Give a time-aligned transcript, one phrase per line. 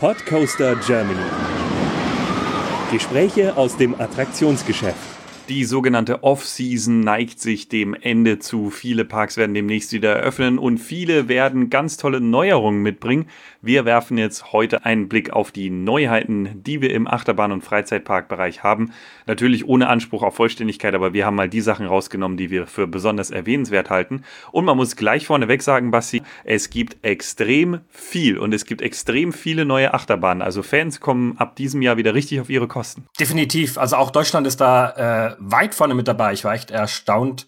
[0.00, 1.18] Podcoaster Germany.
[2.92, 5.17] Gespräche aus dem Attraktionsgeschäft.
[5.48, 8.68] Die sogenannte Off-Season neigt sich dem Ende zu.
[8.68, 13.28] Viele Parks werden demnächst wieder eröffnen und viele werden ganz tolle Neuerungen mitbringen.
[13.62, 18.62] Wir werfen jetzt heute einen Blick auf die Neuheiten, die wir im Achterbahn- und Freizeitparkbereich
[18.62, 18.92] haben.
[19.26, 22.86] Natürlich ohne Anspruch auf Vollständigkeit, aber wir haben mal die Sachen rausgenommen, die wir für
[22.86, 24.24] besonders erwähnenswert halten.
[24.52, 29.32] Und man muss gleich vorneweg sagen, Basti, es gibt extrem viel und es gibt extrem
[29.32, 30.42] viele neue Achterbahnen.
[30.42, 33.06] Also Fans kommen ab diesem Jahr wieder richtig auf ihre Kosten.
[33.18, 33.78] Definitiv.
[33.78, 36.32] Also auch Deutschland ist da äh, weit vorne mit dabei.
[36.32, 37.46] Ich war echt erstaunt,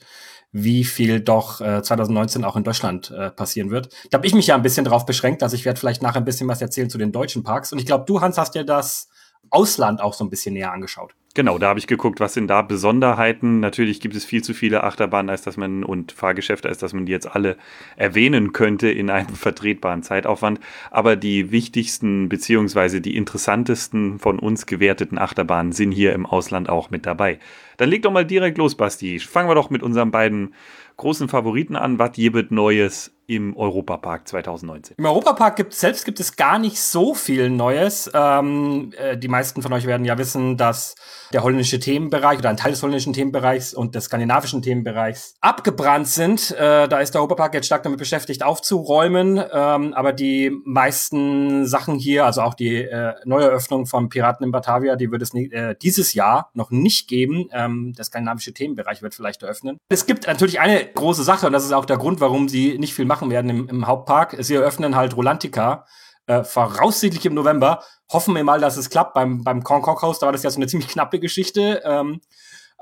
[0.53, 3.93] wie viel doch äh, 2019 auch in Deutschland äh, passieren wird.
[4.11, 6.25] Da habe ich mich ja ein bisschen drauf beschränkt, also ich werde vielleicht nachher ein
[6.25, 7.73] bisschen was erzählen zu den deutschen Parks.
[7.73, 9.09] Und ich glaube, du, Hans, hast dir das
[9.51, 11.15] Ausland auch so ein bisschen näher angeschaut.
[11.33, 13.61] Genau, da habe ich geguckt, was sind da Besonderheiten.
[13.61, 17.07] Natürlich gibt es viel zu viele Achterbahnen, als dass man und Fahrgeschäfte, als dass man
[17.07, 17.57] die jetzt alle
[17.95, 20.59] erwähnen könnte in einem vertretbaren Zeitaufwand.
[20.91, 26.91] Aber die wichtigsten beziehungsweise die interessantesten von uns gewerteten Achterbahnen sind hier im Ausland auch
[26.91, 27.39] mit dabei.
[27.77, 29.21] Dann leg doch mal direkt los, Basti.
[29.21, 30.53] Fangen wir doch mit unseren beiden
[30.97, 32.01] großen Favoriten an.
[32.01, 34.97] Was gibt Neues im Europapark 2019?
[34.99, 38.11] Im Europapark gibt, selbst gibt es gar nicht so viel Neues.
[38.13, 40.97] Ähm, äh, die meisten von euch werden ja wissen, dass
[41.33, 46.51] der holländische Themenbereich oder ein Teil des holländischen Themenbereichs und des skandinavischen Themenbereichs abgebrannt sind.
[46.51, 49.39] Äh, da ist der Europapark jetzt stark damit beschäftigt, aufzuräumen.
[49.39, 54.97] Ähm, aber die meisten Sachen hier, also auch die äh, Neueröffnung von Piraten in Batavia,
[54.97, 57.49] die wird es äh, dieses Jahr noch nicht geben.
[57.53, 59.79] Ähm, der skandinavische Themenbereich wird vielleicht eröffnen.
[59.89, 62.95] Es gibt natürlich eine große Sache und das ist auch der Grund, warum sie nicht
[62.95, 64.37] viel machen werden im, im Hauptpark.
[64.39, 65.85] Sie eröffnen halt Rolantica
[66.27, 67.83] äh, voraussichtlich im November.
[68.11, 69.15] Hoffen wir mal, dass es klappt.
[69.15, 71.83] Beim, beim Concord House, da war das ja so eine ziemlich knappe Geschichte.
[71.85, 72.21] Ähm,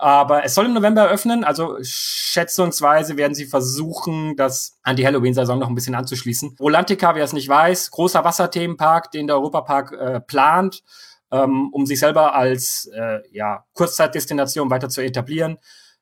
[0.01, 5.59] aber es soll im November eröffnen, also schätzungsweise werden sie versuchen, das an die Halloween-Saison
[5.59, 6.57] noch ein bisschen anzuschließen.
[6.61, 10.85] Rolantica, wer es nicht weiß, großer Wasserthemenpark, den der Europapark äh, plant,
[11.33, 15.59] ähm, um sich selber als äh, ja, Kurzzeitdestination weiter zu etablieren.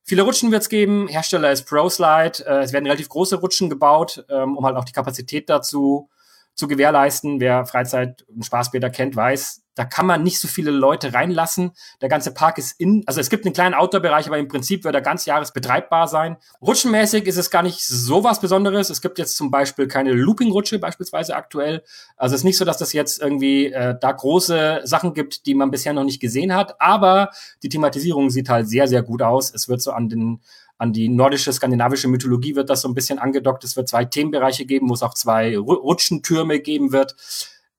[0.09, 1.09] Viele Rutschen wird es geben.
[1.09, 2.47] Hersteller ist ProSlide.
[2.47, 6.09] Äh, es werden relativ große Rutschen gebaut, ähm, um halt auch die Kapazität dazu
[6.57, 7.39] zu gewährleisten.
[7.39, 11.73] Wer Freizeit- und Spaßbäder kennt, weiß, da kann man nicht so viele Leute reinlassen.
[12.01, 14.95] Der ganze Park ist in, also es gibt einen kleinen Outdoor-Bereich, aber im Prinzip wird
[14.95, 16.39] er ganz Jahres betreibbar sein.
[16.63, 18.89] Rutschenmäßig ist es gar nicht so was Besonderes.
[18.89, 21.83] Es gibt jetzt zum Beispiel keine Looping-Rutsche beispielsweise aktuell.
[22.17, 25.55] Also es ist nicht so, dass das jetzt irgendwie äh, da große Sachen gibt, die
[25.55, 26.81] man bisher noch nicht gesehen hat.
[26.81, 27.29] Aber
[27.63, 29.53] die Thematisierung sieht halt sehr, sehr gut aus.
[29.55, 30.41] Es wird so an den
[30.79, 33.65] an die nordische, skandinavische Mythologie wird das so ein bisschen angedockt.
[33.65, 37.17] Es wird zwei Themenbereiche geben, wo es auch zwei Rutschentürme geben wird.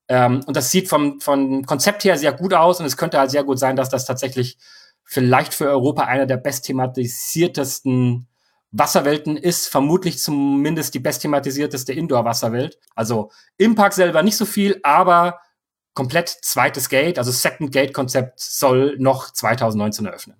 [0.08, 3.30] Ähm, und das sieht vom, vom Konzept her sehr gut aus und es könnte halt
[3.30, 4.58] sehr gut sein, dass das tatsächlich
[5.04, 8.26] vielleicht für Europa einer der bestthematisiertesten
[8.70, 12.78] Wasserwelten ist, vermutlich zumindest die bestthematisierteste Indoor-Wasserwelt.
[12.94, 15.40] Also im Park selber nicht so viel, aber
[15.94, 20.36] komplett zweites Gate, also Second Gate-Konzept soll noch 2019 eröffnen.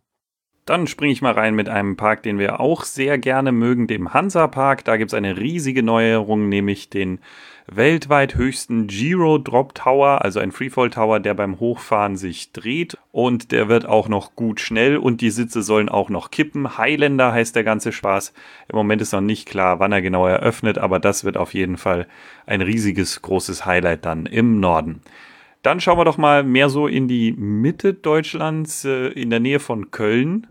[0.69, 4.13] Dann springe ich mal rein mit einem Park, den wir auch sehr gerne mögen, dem
[4.13, 4.85] Hansa Park.
[4.85, 7.21] Da gibt es eine riesige Neuerung, nämlich den
[7.67, 13.51] weltweit höchsten Giro Drop Tower, also ein Freefall Tower, der beim Hochfahren sich dreht und
[13.51, 16.77] der wird auch noch gut schnell und die Sitze sollen auch noch kippen.
[16.77, 18.35] Highlander heißt der ganze Spaß.
[18.69, 21.79] Im Moment ist noch nicht klar, wann er genau eröffnet, aber das wird auf jeden
[21.79, 22.07] Fall
[22.45, 25.01] ein riesiges, großes Highlight dann im Norden.
[25.63, 29.61] Dann schauen wir doch mal mehr so in die Mitte Deutschlands, äh, in der Nähe
[29.61, 30.47] von Köln.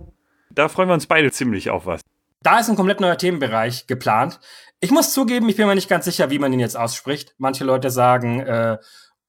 [0.49, 2.01] Da freuen wir uns beide ziemlich auf was.
[2.43, 4.39] Da ist ein komplett neuer Themenbereich geplant.
[4.79, 7.35] Ich muss zugeben, ich bin mir nicht ganz sicher, wie man ihn jetzt ausspricht.
[7.37, 8.77] Manche Leute sagen äh,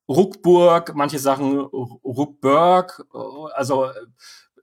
[0.08, 3.06] Ruckburg, manche sagen Ruckburg.
[3.54, 3.94] Also äh,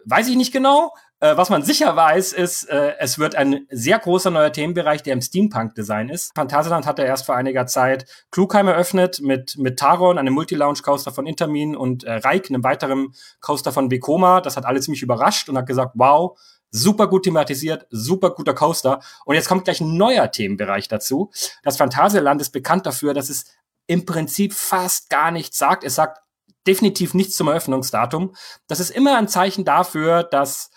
[0.06, 0.94] weiß ich nicht genau.
[1.22, 5.14] Äh, was man sicher weiß, ist, äh, es wird ein sehr großer neuer Themenbereich, der
[5.14, 6.34] im Steampunk-Design ist.
[6.36, 11.75] Phantasialand hatte erst vor einiger Zeit Klugheim eröffnet mit, mit Taron, einem Multi-Lounge-Coaster von Intermin
[11.75, 14.42] und äh, Reik, einem weiteren Coaster von Vekoma.
[14.42, 16.38] Das hat alle ziemlich überrascht und hat gesagt, wow,
[16.70, 19.00] super gut thematisiert, super guter Coaster.
[19.24, 21.31] Und jetzt kommt gleich ein neuer Themenbereich dazu.
[21.64, 23.46] Das Phantasialand ist bekannt dafür, dass es
[23.88, 25.86] im Prinzip fast gar nichts sagt.
[25.86, 26.22] Es sagt
[26.68, 28.36] definitiv nichts zum Eröffnungsdatum.
[28.68, 30.72] Das ist immer ein Zeichen dafür, dass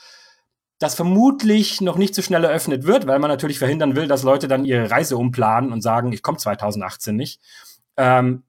[0.79, 4.47] das vermutlich noch nicht so schnell eröffnet wird, weil man natürlich verhindern will, dass Leute
[4.47, 7.41] dann ihre Reise umplanen und sagen, ich komme 2018 nicht.
[7.97, 8.45] Ähm,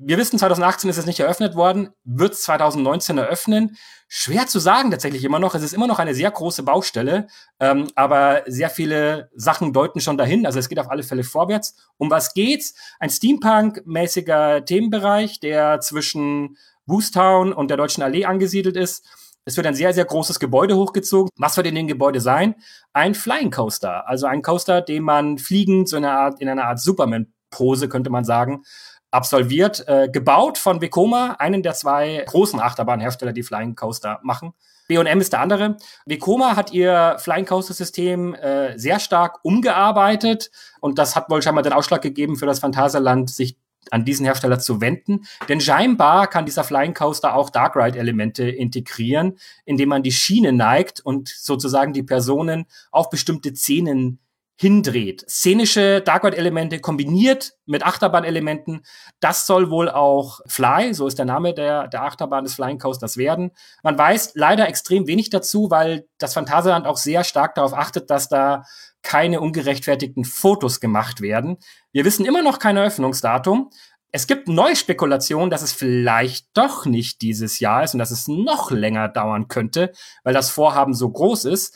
[0.00, 3.76] wir wissen, 2018 ist es nicht eröffnet worden, wird es 2019 eröffnen.
[4.06, 5.54] Schwer zu sagen tatsächlich immer noch.
[5.54, 7.26] Es ist immer noch eine sehr große Baustelle,
[7.58, 10.46] ähm, aber sehr viele Sachen deuten schon dahin.
[10.46, 11.74] Also es geht auf alle Fälle vorwärts.
[11.96, 12.74] Um was geht's?
[13.00, 19.04] Ein Steampunk-mäßiger Themenbereich, der zwischen Boostown und der Deutschen Allee angesiedelt ist
[19.44, 21.30] es wird ein sehr, sehr großes Gebäude hochgezogen.
[21.36, 22.54] Was wird in dem Gebäude sein?
[22.92, 24.06] Ein Flying Coaster.
[24.06, 28.10] Also ein Coaster, den man fliegend, so in einer Art, in einer Art Superman-Pose, könnte
[28.10, 28.62] man sagen,
[29.10, 34.52] absolviert, äh, gebaut von Vekoma, einen der zwei großen Achterbahnhersteller, die Flying Coaster machen.
[34.88, 35.76] B&M ist der andere.
[36.06, 40.50] Vekoma hat ihr Flying Coaster System äh, sehr stark umgearbeitet
[40.80, 43.56] und das hat wohl scheinbar den Ausschlag gegeben für das Phantasialand, sich
[43.90, 45.24] an diesen Hersteller zu wenden.
[45.48, 50.52] Denn scheinbar kann dieser Flying Coaster auch Dark Ride Elemente integrieren, indem man die Schiene
[50.52, 54.20] neigt und sozusagen die Personen auf bestimmte Szenen
[54.60, 55.24] hindreht.
[55.30, 58.80] Szenische Dark Ride Elemente kombiniert mit Achterbahn-Elementen.
[59.20, 63.16] Das soll wohl auch Fly, so ist der Name der, der Achterbahn des Flying Coasters
[63.16, 63.52] werden.
[63.84, 68.28] Man weiß leider extrem wenig dazu, weil das Phantasialand auch sehr stark darauf achtet, dass
[68.28, 68.64] da
[69.08, 71.56] keine ungerechtfertigten Fotos gemacht werden.
[71.92, 73.70] Wir wissen immer noch kein Eröffnungsdatum.
[74.12, 78.28] Es gibt neue Spekulationen, dass es vielleicht doch nicht dieses Jahr ist und dass es
[78.28, 79.92] noch länger dauern könnte,
[80.24, 81.74] weil das Vorhaben so groß ist.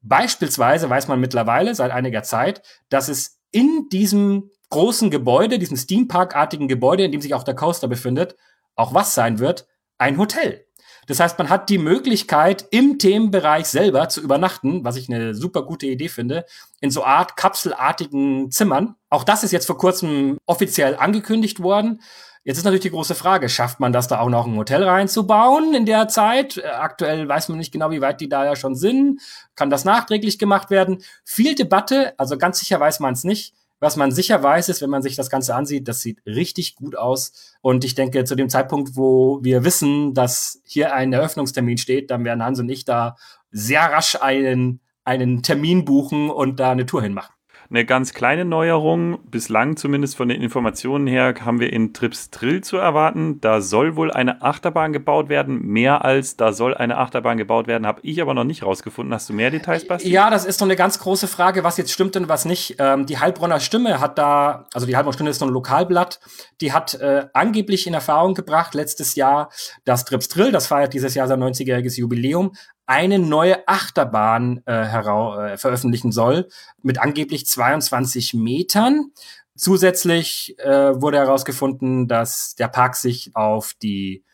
[0.00, 6.66] Beispielsweise weiß man mittlerweile seit einiger Zeit, dass es in diesem großen Gebäude, diesem Steampark-artigen
[6.66, 8.34] Gebäude, in dem sich auch der Coaster befindet,
[8.74, 9.68] auch was sein wird?
[9.98, 10.66] Ein Hotel.
[11.06, 15.62] Das heißt, man hat die Möglichkeit, im Themenbereich selber zu übernachten, was ich eine super
[15.62, 16.44] gute Idee finde,
[16.80, 18.94] in so Art kapselartigen Zimmern.
[19.10, 22.00] Auch das ist jetzt vor kurzem offiziell angekündigt worden.
[22.44, 25.74] Jetzt ist natürlich die große Frage, schafft man das da auch noch ein Hotel reinzubauen
[25.74, 26.56] in der Zeit?
[26.56, 29.20] Äh, aktuell weiß man nicht genau, wie weit die da ja schon sind.
[29.54, 31.02] Kann das nachträglich gemacht werden?
[31.24, 33.54] Viel Debatte, also ganz sicher weiß man es nicht.
[33.82, 36.94] Was man sicher weiß, ist, wenn man sich das Ganze ansieht, das sieht richtig gut
[36.94, 37.56] aus.
[37.62, 42.24] Und ich denke, zu dem Zeitpunkt, wo wir wissen, dass hier ein Eröffnungstermin steht, dann
[42.24, 43.16] werden Hans und ich da
[43.50, 47.34] sehr rasch einen, einen Termin buchen und da eine Tour hinmachen.
[47.72, 52.60] Eine ganz kleine Neuerung, bislang zumindest von den Informationen her, haben wir in Trips Drill
[52.60, 53.40] zu erwarten.
[53.40, 55.62] Da soll wohl eine Achterbahn gebaut werden.
[55.62, 59.14] Mehr als da soll eine Achterbahn gebaut werden, habe ich aber noch nicht rausgefunden.
[59.14, 60.10] Hast du mehr Details, Basti?
[60.10, 62.76] Ja, das ist so eine ganz große Frage, was jetzt stimmt und was nicht.
[62.78, 66.20] Ähm, die Heilbronner Stimme hat da, also die Heilbronner Stimme ist so ein Lokalblatt,
[66.60, 69.48] die hat äh, angeblich in Erfahrung gebracht letztes Jahr,
[69.86, 72.52] dass Trips Drill, das feiert dieses Jahr sein 90-jähriges Jubiläum,
[72.86, 76.48] eine neue Achterbahn äh, herau äh, veröffentlichen soll
[76.82, 79.12] mit angeblich 22 Metern.
[79.56, 84.24] Zusätzlich äh, wurde herausgefunden, dass der Park sich auf die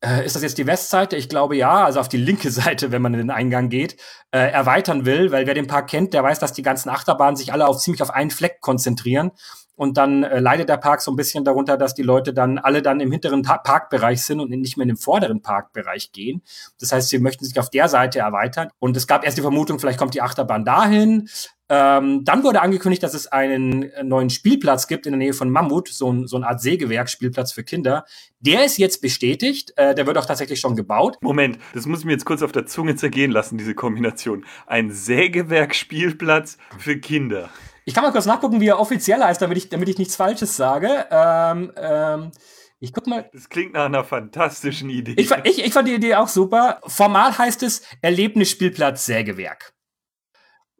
[0.00, 1.16] äh, ist das jetzt die Westseite?
[1.16, 3.96] Ich glaube ja, also auf die linke Seite, wenn man in den Eingang geht,
[4.30, 7.52] äh, erweitern will, weil wer den Park kennt, der weiß, dass die ganzen Achterbahnen sich
[7.52, 9.32] alle auf ziemlich auf einen Fleck konzentrieren
[9.78, 12.82] und dann äh, leidet der Park so ein bisschen darunter, dass die Leute dann alle
[12.82, 16.42] dann im hinteren Ta Parkbereich sind und nicht mehr in den vorderen Parkbereich gehen.
[16.80, 18.70] Das heißt, sie möchten sich auf der Seite erweitern.
[18.80, 21.28] Und es gab erst die Vermutung, vielleicht kommt die Achterbahn dahin.
[21.68, 25.48] Ähm, dann wurde angekündigt, dass es einen äh, neuen Spielplatz gibt in der Nähe von
[25.48, 28.04] Mammut, so, ein, so eine Art Sägewerk-Spielplatz für Kinder.
[28.40, 31.18] Der ist jetzt bestätigt, äh, der wird auch tatsächlich schon gebaut.
[31.20, 34.44] Moment, das muss ich mir jetzt kurz auf der Zunge zergehen lassen, diese Kombination.
[34.66, 37.50] Ein Sägewerk-Spielplatz für Kinder.
[37.88, 40.54] Ich kann mal kurz nachgucken, wie er offiziell heißt, damit ich, damit ich nichts Falsches
[40.58, 41.06] sage.
[41.10, 42.32] Ähm, ähm,
[42.80, 43.30] ich guck mal.
[43.32, 45.14] Das klingt nach einer fantastischen Idee.
[45.16, 46.82] Ich, ich, ich fand die Idee auch super.
[46.86, 49.72] Formal heißt es Erlebnisspielplatz Sägewerk.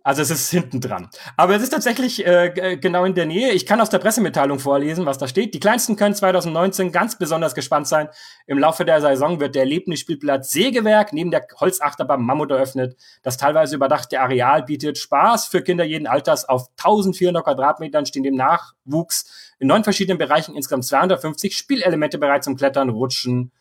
[0.08, 1.10] Also es ist hinten dran.
[1.36, 3.50] Aber es ist tatsächlich äh, genau in der Nähe.
[3.52, 5.52] Ich kann aus der Pressemitteilung vorlesen, was da steht.
[5.52, 8.08] Die Kleinsten können 2019 ganz besonders gespannt sein.
[8.46, 12.96] Im Laufe der Saison wird der Erlebnisspielplatz Sägewerk neben der Holzachterbahn Mammut eröffnet.
[13.22, 16.48] Das teilweise überdachte Areal bietet Spaß für Kinder jeden Alters.
[16.48, 22.56] Auf 1400 Quadratmetern stehen dem Nachwuchs in neun verschiedenen Bereichen insgesamt 250 Spielelemente bereit zum
[22.56, 23.52] Klettern, Rutschen,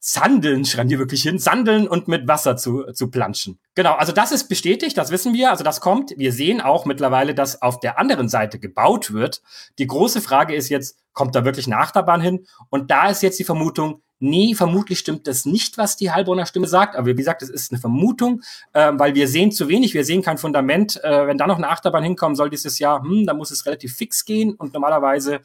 [0.00, 3.58] Sandeln, schreiben die wirklich hin, Sandeln und mit Wasser zu, zu planschen.
[3.74, 6.14] Genau, also das ist bestätigt, das wissen wir, also das kommt.
[6.16, 9.42] Wir sehen auch mittlerweile, dass auf der anderen Seite gebaut wird.
[9.78, 12.46] Die große Frage ist jetzt, kommt da wirklich eine Achterbahn hin?
[12.70, 16.68] Und da ist jetzt die Vermutung, nee, vermutlich stimmt das nicht, was die Heilbronner Stimme
[16.68, 16.94] sagt.
[16.94, 18.42] Aber wie gesagt, es ist eine Vermutung,
[18.72, 21.02] äh, weil wir sehen zu wenig, wir sehen kein Fundament.
[21.02, 23.96] Äh, wenn da noch eine Achterbahn hinkommen soll dieses Jahr, hm, dann muss es relativ
[23.96, 25.40] fix gehen und normalerweise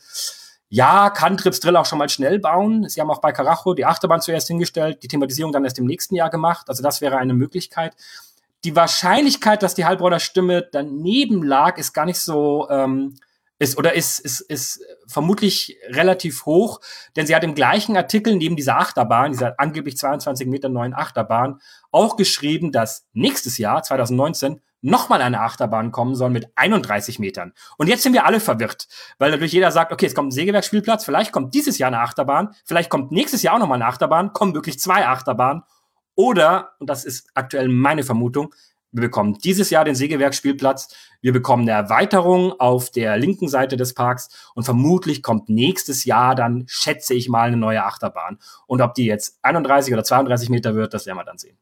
[0.74, 2.90] ja, kann Trips Drill auch schon mal schnell bauen.
[2.90, 6.16] Sie haben auch bei Carajo die Achterbahn zuerst hingestellt, die Thematisierung dann erst im nächsten
[6.16, 6.68] Jahr gemacht.
[6.68, 7.96] Also das wäre eine Möglichkeit.
[8.64, 13.18] Die Wahrscheinlichkeit, dass die Heilbronner Stimme daneben lag, ist gar nicht so, ähm,
[13.60, 16.82] ist oder ist, ist, ist vermutlich relativ hoch,
[17.16, 21.62] denn sie hat im gleichen Artikel neben dieser Achterbahn, dieser angeblich 22 Meter neuen Achterbahn,
[21.92, 27.54] auch geschrieben, dass nächstes Jahr, 2019, nochmal eine Achterbahn kommen soll mit 31 Metern.
[27.78, 28.88] Und jetzt sind wir alle verwirrt,
[29.18, 32.54] weil natürlich jeder sagt, okay, es kommt ein Sägewerksspielplatz, vielleicht kommt dieses Jahr eine Achterbahn,
[32.66, 35.64] vielleicht kommt nächstes Jahr auch nochmal eine Achterbahn, kommen wirklich zwei Achterbahnen.
[36.16, 38.54] Oder, und das ist aktuell meine Vermutung,
[38.94, 43.96] wir bekommen dieses Jahr den Sägewerksspielplatz, wir bekommen eine Erweiterung auf der linken Seite des
[43.96, 48.38] Parks und vermutlich kommt nächstes Jahr dann, schätze ich mal, eine neue Achterbahn.
[48.68, 51.58] Und ob die jetzt 31 oder 32 Meter wird, das werden wir dann sehen.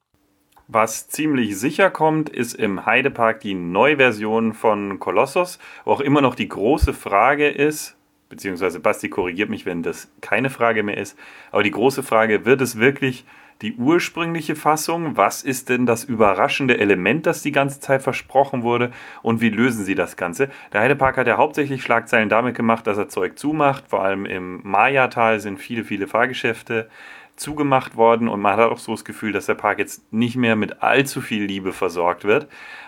[0.74, 6.34] Was ziemlich sicher kommt, ist im Heidepark die Neuversion von Kolossos, wo auch immer noch
[6.34, 7.98] die große Frage ist,
[8.30, 11.20] beziehungsweise Basti korrigiert mich, wenn das keine Frage mehr ist.
[11.52, 13.26] Aber die große Frage, wird es wirklich
[13.62, 15.18] die ursprüngliche Fassung?
[15.18, 18.92] Was ist denn das überraschende Element, das die ganze Zeit versprochen wurde?
[19.22, 20.50] Und wie lösen sie das Ganze?
[20.72, 23.90] Der Heidepark hat ja hauptsächlich Schlagzeilen damit gemacht, dass er Zeug zumacht.
[23.90, 26.90] Vor allem im Maya-Tal sind viele, viele Fahrgeschäfte
[27.36, 30.56] zugemacht worden und man hat auch so das Gefühl, dass der Park jetzt nicht mehr
[30.56, 32.48] mit allzu viel Liebe versorgt wird.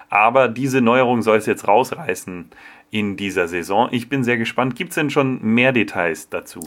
[0.09, 2.51] Aber diese Neuerung soll es jetzt rausreißen
[2.91, 3.89] in dieser Saison.
[3.91, 4.75] Ich bin sehr gespannt.
[4.75, 6.59] Gibt es denn schon mehr Details dazu?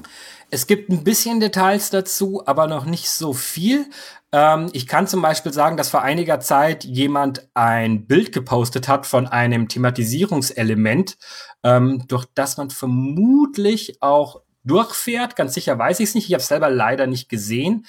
[0.51, 3.87] Es gibt ein bisschen Details dazu, aber noch nicht so viel.
[4.33, 9.07] Ähm, ich kann zum Beispiel sagen, dass vor einiger Zeit jemand ein Bild gepostet hat
[9.07, 11.17] von einem Thematisierungselement,
[11.63, 15.37] ähm, durch das man vermutlich auch durchfährt.
[15.37, 16.27] Ganz sicher weiß ich es nicht.
[16.27, 17.87] Ich habe es selber leider nicht gesehen.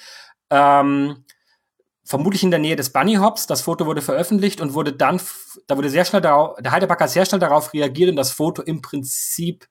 [0.50, 1.24] Ähm,
[2.04, 3.46] vermutlich in der Nähe des Bunny Hops.
[3.46, 5.20] Das Foto wurde veröffentlicht und wurde dann,
[5.66, 8.62] da wurde sehr schnell darauf, der Heidepark hat sehr schnell darauf reagiert und das Foto
[8.62, 9.68] im Prinzip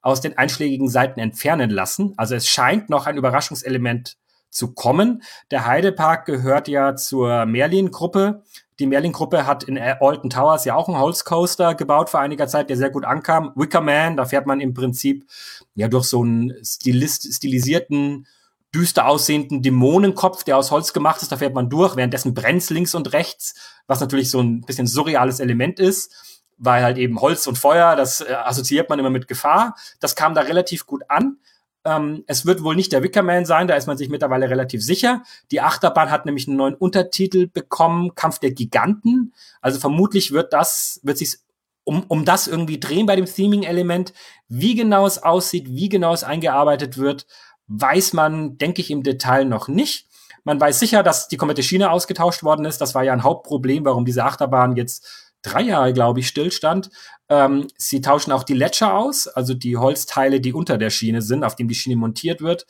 [0.00, 2.14] aus den einschlägigen Seiten entfernen lassen.
[2.16, 4.16] Also es scheint noch ein Überraschungselement
[4.48, 5.22] zu kommen.
[5.50, 8.42] Der Heidepark gehört ja zur Merlin-Gruppe.
[8.78, 12.76] Die Merlin-Gruppe hat in Alton Towers ja auch einen Holzcoaster gebaut vor einiger Zeit, der
[12.76, 13.52] sehr gut ankam.
[13.54, 15.26] Wicker Man, da fährt man im Prinzip
[15.74, 18.26] ja durch so einen stilist, stilisierten
[18.74, 21.32] düster aussehenden Dämonenkopf, der aus Holz gemacht ist.
[21.32, 23.54] Da fährt man durch, währenddessen brennt links und rechts,
[23.86, 28.20] was natürlich so ein bisschen surreales Element ist, weil halt eben Holz und Feuer, das
[28.20, 29.76] äh, assoziiert man immer mit Gefahr.
[30.00, 31.38] Das kam da relativ gut an.
[31.86, 35.22] Ähm, es wird wohl nicht der Wickerman sein, da ist man sich mittlerweile relativ sicher.
[35.52, 39.32] Die Achterbahn hat nämlich einen neuen Untertitel bekommen, Kampf der Giganten.
[39.60, 41.36] Also vermutlich wird das, wird sich
[41.84, 44.12] um, um das irgendwie drehen bei dem Theming-Element.
[44.48, 47.26] Wie genau es aussieht, wie genau es eingearbeitet wird,
[47.68, 50.08] weiß man, denke ich, im Detail noch nicht.
[50.42, 52.80] Man weiß sicher, dass die komplette Schiene ausgetauscht worden ist.
[52.80, 56.90] Das war ja ein Hauptproblem, warum diese Achterbahn jetzt drei Jahre, glaube ich, stillstand.
[57.28, 61.44] Ähm, sie tauschen auch die Letscher aus, also die Holzteile, die unter der Schiene sind,
[61.44, 62.66] auf dem die Schiene montiert wird.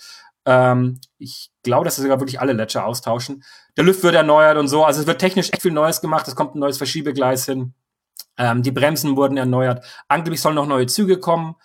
[0.46, 3.42] Ähm, ich glaube, dass sie sogar wirklich alle Letscher austauschen.
[3.76, 4.84] Der Lüft wird erneuert und so.
[4.84, 6.28] Also es wird technisch echt viel Neues gemacht.
[6.28, 7.74] Es kommt ein neues Verschiebegleis hin.
[8.38, 9.84] Ähm, die Bremsen wurden erneuert.
[10.08, 11.56] Angeblich sollen noch neue Züge kommen.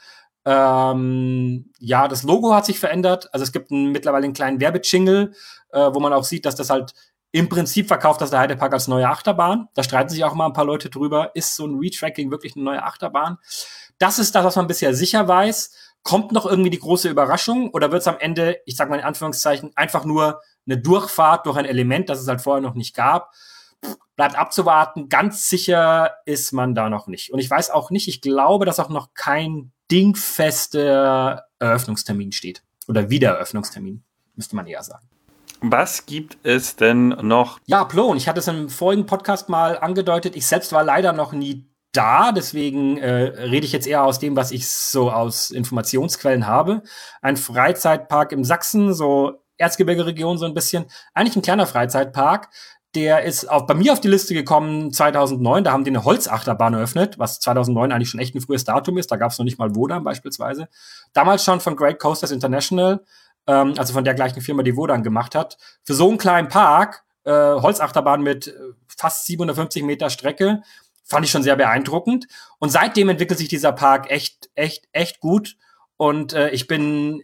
[0.43, 3.29] Ähm, ja, das Logo hat sich verändert.
[3.33, 5.31] Also es gibt einen, mittlerweile einen kleinen Werbejingle,
[5.69, 6.93] äh, wo man auch sieht, dass das halt
[7.31, 9.69] im Prinzip verkauft das der Heidepark als neue Achterbahn.
[9.73, 11.31] Da streiten sich auch mal ein paar Leute drüber.
[11.33, 13.37] Ist so ein Retracking wirklich eine neue Achterbahn?
[13.97, 15.71] Das ist das, was man bisher sicher weiß.
[16.03, 19.05] Kommt noch irgendwie die große Überraschung oder wird es am Ende, ich sage mal in
[19.05, 23.31] Anführungszeichen, einfach nur eine Durchfahrt durch ein Element, das es halt vorher noch nicht gab?
[24.15, 25.07] Bleibt abzuwarten.
[25.07, 27.31] Ganz sicher ist man da noch nicht.
[27.31, 32.63] Und ich weiß auch nicht, ich glaube, dass auch noch kein dingfester Eröffnungstermin steht.
[32.87, 34.03] Oder Wiedereröffnungstermin,
[34.35, 35.07] müsste man eher sagen.
[35.61, 37.59] Was gibt es denn noch?
[37.67, 40.35] Ja, Plon, ich hatte es im vorigen Podcast mal angedeutet.
[40.35, 44.35] Ich selbst war leider noch nie da, deswegen äh, rede ich jetzt eher aus dem,
[44.35, 46.81] was ich so aus Informationsquellen habe.
[47.21, 50.85] Ein Freizeitpark im Sachsen, so Erzgebirge-Region so ein bisschen.
[51.13, 52.49] Eigentlich ein kleiner Freizeitpark,
[52.95, 55.63] der ist auch bei mir auf die Liste gekommen 2009.
[55.63, 59.11] Da haben die eine Holzachterbahn eröffnet, was 2009 eigentlich schon echt ein frühes Datum ist.
[59.11, 60.67] Da gab es noch nicht mal Wodan beispielsweise.
[61.13, 63.05] Damals schon von Great Coasters International,
[63.47, 65.57] ähm, also von der gleichen Firma, die Wodan gemacht hat.
[65.83, 68.53] Für so einen kleinen Park, äh, Holzachterbahn mit äh,
[68.97, 70.61] fast 750 Meter Strecke,
[71.03, 72.27] fand ich schon sehr beeindruckend.
[72.59, 75.57] Und seitdem entwickelt sich dieser Park echt, echt, echt gut.
[75.97, 77.21] Und äh, ich bin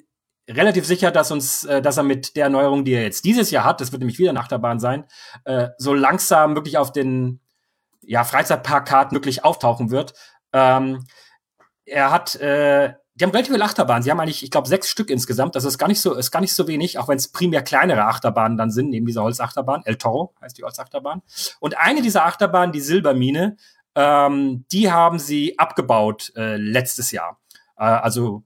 [0.49, 3.63] relativ sicher, dass uns, äh, dass er mit der Erneuerung, die er jetzt dieses Jahr
[3.63, 5.05] hat, das wird nämlich wieder eine Achterbahn sein,
[5.45, 7.41] äh, so langsam wirklich auf den
[8.01, 10.13] ja, Freizeitparkkarten wirklich auftauchen wird.
[10.53, 11.05] Ähm,
[11.85, 14.03] er hat, äh, die haben relativ viele Achterbahnen.
[14.03, 15.55] Sie haben eigentlich, ich glaube, sechs Stück insgesamt.
[15.55, 18.05] Das ist gar nicht so, ist gar nicht so wenig, auch wenn es primär kleinere
[18.05, 19.81] Achterbahnen dann sind, neben dieser Holzachterbahn.
[19.85, 21.23] El Toro heißt die Holzachterbahn.
[21.59, 23.57] Und eine dieser Achterbahnen, die Silbermine,
[23.95, 27.39] ähm, die haben sie abgebaut äh, letztes Jahr.
[27.75, 28.43] Äh, also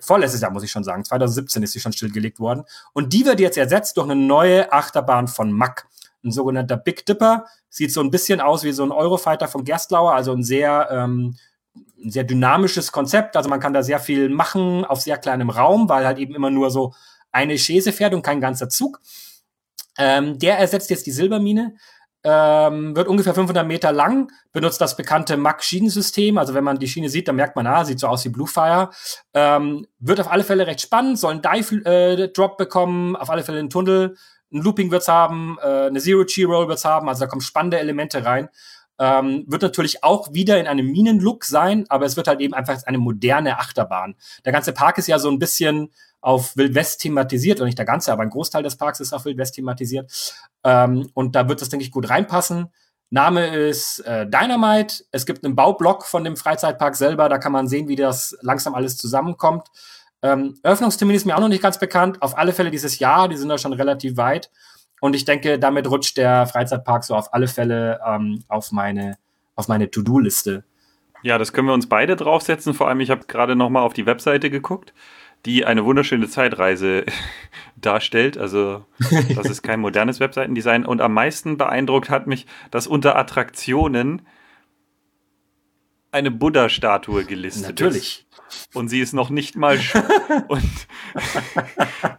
[0.00, 2.64] vorletztes Jahr muss ich schon sagen, 2017 ist sie schon stillgelegt worden.
[2.94, 5.86] Und die wird jetzt ersetzt durch eine neue Achterbahn von Mack.
[6.24, 7.44] Ein sogenannter Big Dipper.
[7.68, 11.36] Sieht so ein bisschen aus wie so ein Eurofighter von Gerstlauer, also ein sehr, ähm,
[12.02, 13.36] ein sehr dynamisches Konzept.
[13.36, 16.50] Also man kann da sehr viel machen auf sehr kleinem Raum, weil halt eben immer
[16.50, 16.94] nur so
[17.32, 19.00] eine Chaise fährt und kein ganzer Zug.
[19.98, 21.74] Ähm, der ersetzt jetzt die Silbermine
[22.24, 26.36] ähm, wird ungefähr 500 Meter lang, benutzt das bekannte Mack-Schienensystem.
[26.36, 28.90] Also wenn man die Schiene sieht, dann merkt man, ah, sieht so aus wie Bluefire.
[29.34, 33.60] Ähm, wird auf alle Fälle recht spannend, soll einen Dive-Drop äh, bekommen, auf alle Fälle
[33.60, 34.16] einen Tunnel,
[34.52, 38.48] ein Looping wird's haben, äh, eine Zero-G-Roll wird's haben, also da kommen spannende Elemente rein.
[38.98, 42.82] Ähm, wird natürlich auch wieder in einem Minen-Look sein, aber es wird halt eben einfach
[42.84, 44.16] eine moderne Achterbahn.
[44.44, 45.90] Der ganze Park ist ja so ein bisschen
[46.20, 49.54] auf Wildwest thematisiert, oder nicht der ganze, aber ein Großteil des Parks ist auf Wildwest
[49.54, 50.10] thematisiert.
[50.64, 52.72] Ähm, und da wird das, denke ich, gut reinpassen.
[53.10, 55.04] Name ist äh, Dynamite.
[55.12, 57.28] Es gibt einen Baublock von dem Freizeitpark selber.
[57.28, 59.68] Da kann man sehen, wie das langsam alles zusammenkommt.
[60.20, 62.20] Ähm, Eröffnungstermin ist mir auch noch nicht ganz bekannt.
[62.20, 63.28] Auf alle Fälle dieses Jahr.
[63.28, 64.50] Die sind da schon relativ weit.
[65.00, 69.16] Und ich denke, damit rutscht der Freizeitpark so auf alle Fälle ähm, auf meine,
[69.54, 70.64] auf meine To-Do-Liste.
[71.22, 72.74] Ja, das können wir uns beide draufsetzen.
[72.74, 74.94] Vor allem, ich habe gerade noch mal auf die Webseite geguckt,
[75.46, 77.04] die eine wunderschöne Zeitreise
[77.76, 78.38] darstellt.
[78.38, 78.84] Also
[79.34, 80.84] das ist kein modernes Webseitendesign.
[80.84, 84.22] Und am meisten beeindruckt hat mich, dass unter Attraktionen
[86.10, 88.20] eine Buddha-Statue gelistet Natürlich.
[88.20, 88.27] ist.
[88.74, 89.78] Und sie ist noch nicht mal.
[90.48, 90.86] und,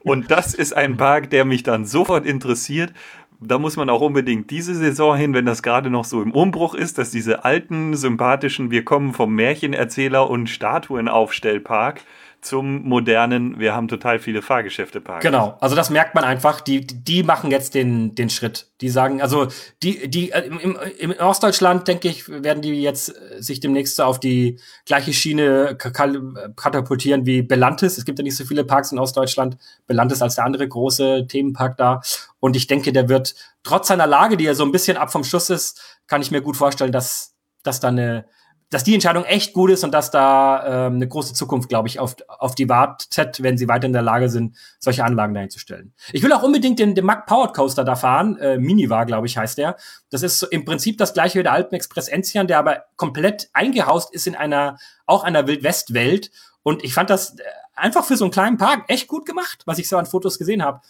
[0.01, 2.93] und das ist ein Park, der mich dann sofort interessiert.
[3.41, 6.75] Da muss man auch unbedingt diese Saison hin, wenn das gerade noch so im Umbruch
[6.75, 12.01] ist, dass diese alten, sympathischen, wir kommen vom Märchenerzähler und Statuenaufstellpark
[12.41, 15.21] zum modernen, wir haben total viele Fahrgeschäfte Park.
[15.21, 18.67] Genau, also das merkt man einfach, die, die machen jetzt den, den Schritt.
[18.79, 19.47] Die sagen, also
[19.83, 24.19] die, die äh, im, im Ostdeutschland, denke ich, werden die jetzt äh, sich demnächst auf
[24.19, 27.97] die gleiche Schiene katapultieren wie Belantis.
[27.97, 29.57] Es gibt ja nicht so viele Parks in Ostdeutschland.
[29.85, 32.01] Belantis als der andere große Themenpark da.
[32.39, 35.25] Und ich denke, der wird trotz seiner Lage, die ja so ein bisschen ab vom
[35.25, 38.25] Schuss ist, kann ich mir gut vorstellen, dass, dass da eine,
[38.69, 41.99] dass die Entscheidung echt gut ist und dass da ähm, eine große Zukunft, glaube ich,
[41.99, 45.57] auf, auf die wartet, wenn sie weiter in der Lage sind, solche Anlagen dahin zu
[45.57, 45.93] stellen.
[46.13, 48.37] Ich will auch unbedingt den, den Mack Powered Coaster da fahren.
[48.37, 49.75] Äh, Minivar, glaube ich, heißt der.
[50.11, 54.13] Das ist im Prinzip das gleiche wie der Alpen Express Enzian, der aber komplett eingehaust
[54.13, 56.29] ist in einer, auch einer Wildwest-Welt.
[56.61, 57.43] Und ich fand das äh,
[57.75, 60.63] einfach für so einen kleinen Park echt gut gemacht, was ich so an Fotos gesehen
[60.63, 60.81] habe.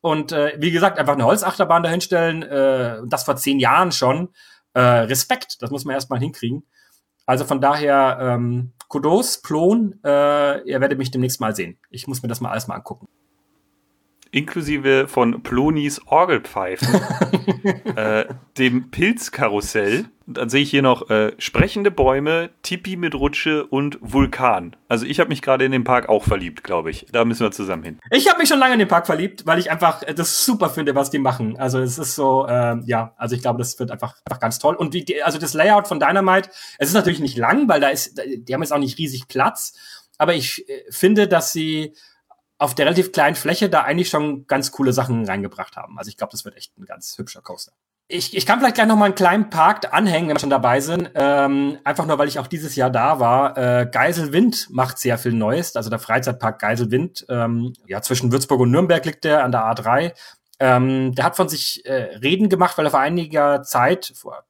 [0.00, 4.28] Und äh, wie gesagt, einfach eine Holzachterbahn dahinstellen, äh, das vor zehn Jahren schon.
[4.74, 6.64] Äh, Respekt, das muss man erstmal hinkriegen.
[7.26, 11.78] Also von daher, ähm, Kudos, Plon, äh, ihr werdet mich demnächst mal sehen.
[11.90, 13.06] Ich muss mir das mal alles mal angucken.
[14.34, 16.88] Inklusive von Plonis Orgelpfeifen,
[17.96, 18.24] äh,
[18.58, 20.06] dem Pilzkarussell.
[20.26, 24.74] Dann sehe ich hier noch äh, sprechende Bäume, Tipi mit Rutsche und Vulkan.
[24.88, 27.06] Also ich habe mich gerade in den Park auch verliebt, glaube ich.
[27.12, 28.00] Da müssen wir zusammen hin.
[28.10, 30.70] Ich habe mich schon lange in den Park verliebt, weil ich einfach äh, das super
[30.70, 31.56] finde, was die machen.
[31.58, 34.74] Also es ist so, äh, ja, also ich glaube, das wird einfach, einfach ganz toll.
[34.74, 38.18] Und die, also das Layout von Dynamite, es ist natürlich nicht lang, weil da ist,
[38.18, 39.74] die haben jetzt auch nicht riesig Platz.
[40.18, 41.94] Aber ich äh, finde, dass sie
[42.58, 45.98] auf der relativ kleinen Fläche da eigentlich schon ganz coole Sachen reingebracht haben.
[45.98, 47.72] Also ich glaube, das wird echt ein ganz hübscher Coaster.
[48.06, 50.80] Ich, ich kann vielleicht gleich noch mal einen kleinen Park anhängen, wenn wir schon dabei
[50.80, 51.10] sind.
[51.14, 53.56] Ähm, einfach nur, weil ich auch dieses Jahr da war.
[53.56, 55.74] Äh, Geiselwind macht sehr viel Neues.
[55.74, 57.24] Also der Freizeitpark Geiselwind.
[57.30, 60.12] Ähm, ja, zwischen Würzburg und Nürnberg liegt der an der A3.
[60.60, 64.44] Ähm, der hat von sich äh, Reden gemacht, weil er vor einiger Zeit, vor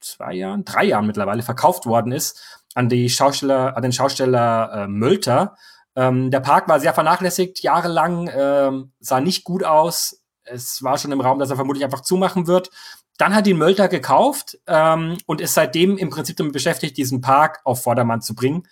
[0.00, 4.86] zwei Jahren, drei Jahren mittlerweile, verkauft worden ist an die Schausteller, an den Schausteller äh,
[4.86, 5.56] Mölter.
[5.98, 10.22] Ähm, der Park war sehr vernachlässigt, jahrelang, ähm, sah nicht gut aus.
[10.44, 12.70] Es war schon im Raum, dass er vermutlich einfach zumachen wird.
[13.16, 17.58] Dann hat ihn Mölter gekauft ähm, und ist seitdem im Prinzip damit beschäftigt, diesen Park
[17.64, 18.68] auf Vordermann zu bringen.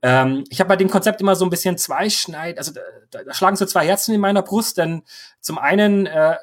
[0.00, 2.72] Ähm, ich habe bei dem Konzept immer so ein bisschen zwei Schneid, also
[3.10, 5.02] da, da, schlagen so zwei Herzen in meiner Brust, denn
[5.40, 6.36] zum einen äh,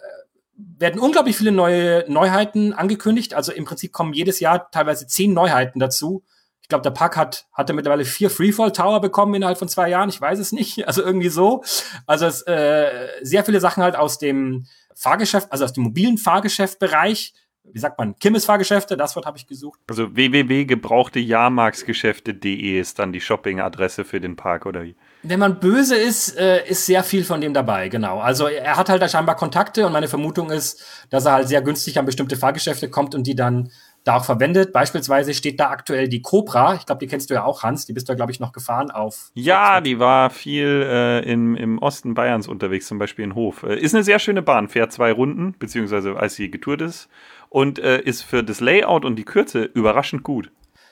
[0.55, 3.33] werden unglaublich viele neue Neuheiten angekündigt.
[3.33, 6.23] Also im Prinzip kommen jedes Jahr teilweise zehn Neuheiten dazu.
[6.71, 10.07] Ich glaube, der Park hat hatte mittlerweile vier Freefall Tower bekommen innerhalb von zwei Jahren.
[10.07, 10.77] Ich weiß es nicht.
[10.87, 11.65] Also irgendwie so.
[12.07, 17.33] Also es, äh, sehr viele Sachen halt aus dem Fahrgeschäft, also aus dem mobilen Fahrgeschäftbereich.
[17.63, 18.15] Wie sagt man?
[18.15, 19.81] Kimmes Fahrgeschäfte, das Wort habe ich gesucht.
[19.89, 24.95] Also www.gebrauchtejahrmarksgeschäfte.de ist dann die Shopping-Adresse für den Park, oder wie?
[25.23, 28.19] Wenn man böse ist, äh, ist sehr viel von dem dabei, genau.
[28.19, 31.61] Also er hat halt da scheinbar Kontakte und meine Vermutung ist, dass er halt sehr
[31.61, 33.69] günstig an bestimmte Fahrgeschäfte kommt und die dann
[34.03, 34.73] da auch verwendet.
[34.73, 36.75] Beispielsweise steht da aktuell die Cobra.
[36.75, 37.85] Ich glaube, die kennst du ja auch, Hans.
[37.85, 39.31] Die bist du, glaube ich, noch gefahren auf.
[39.33, 43.63] Ja, die war viel äh, im, im Osten Bayerns unterwegs, zum Beispiel in Hof.
[43.63, 47.09] Äh, ist eine sehr schöne Bahn, fährt zwei Runden, beziehungsweise als sie getourt ist.
[47.49, 50.51] Und äh, ist für das Layout und die Kürze überraschend gut.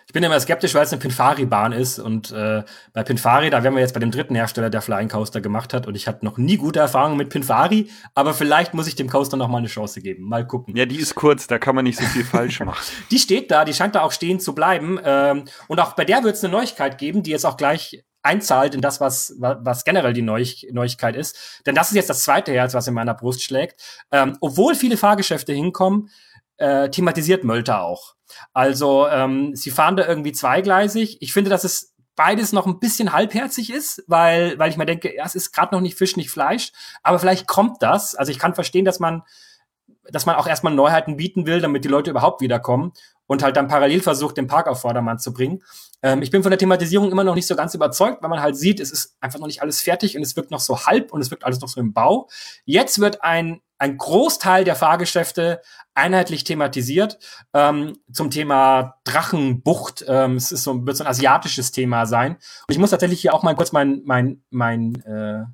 [0.10, 2.00] Ich bin immer skeptisch, weil es eine Pinfari-Bahn ist.
[2.00, 5.40] Und äh, bei Pinfari, da wären wir jetzt bei dem dritten Hersteller, der Flying Coaster
[5.40, 5.86] gemacht hat.
[5.86, 7.92] Und ich hatte noch nie gute Erfahrungen mit Pinfari.
[8.16, 10.28] Aber vielleicht muss ich dem Coaster noch mal eine Chance geben.
[10.28, 10.76] Mal gucken.
[10.76, 12.84] Ja, die ist kurz, da kann man nicht so viel falsch machen.
[13.12, 15.00] Die steht da, die scheint da auch stehen zu bleiben.
[15.04, 18.74] Ähm, und auch bei der wird es eine Neuigkeit geben, die jetzt auch gleich einzahlt
[18.74, 21.62] in das, was, was generell die Neu Neuigkeit ist.
[21.68, 23.80] Denn das ist jetzt das zweite Herz, was in meiner Brust schlägt.
[24.12, 26.10] Ähm, obwohl viele Fahrgeschäfte hinkommen,
[26.58, 28.16] äh, thematisiert Mölter auch.
[28.54, 31.18] Also ähm, sie fahren da irgendwie zweigleisig.
[31.22, 35.16] Ich finde, dass es beides noch ein bisschen halbherzig ist, weil, weil ich mir denke,
[35.16, 38.14] ja, es ist gerade noch nicht Fisch, nicht Fleisch, aber vielleicht kommt das.
[38.14, 39.24] Also ich kann verstehen, dass man,
[40.04, 42.92] dass man auch erstmal Neuheiten bieten will, damit die Leute überhaupt wiederkommen
[43.26, 45.64] und halt dann parallel versucht, den Park auf Vordermann zu bringen.
[46.02, 48.58] Ähm, ich bin von der Thematisierung immer noch nicht so ganz überzeugt, weil man halt
[48.58, 51.22] sieht, es ist einfach noch nicht alles fertig und es wirkt noch so halb und
[51.22, 52.28] es wirkt alles noch so im Bau.
[52.66, 55.62] Jetzt wird ein ein Großteil der Fahrgeschäfte
[55.96, 57.18] einheitlich thematisiert.
[57.54, 60.06] Ähm, zum Thema Drachenbucht.
[60.08, 62.34] Ähm, es ist so, wird so ein asiatisches Thema sein.
[62.34, 65.46] Und ich muss tatsächlich hier auch mal kurz mein, mein, mein äh,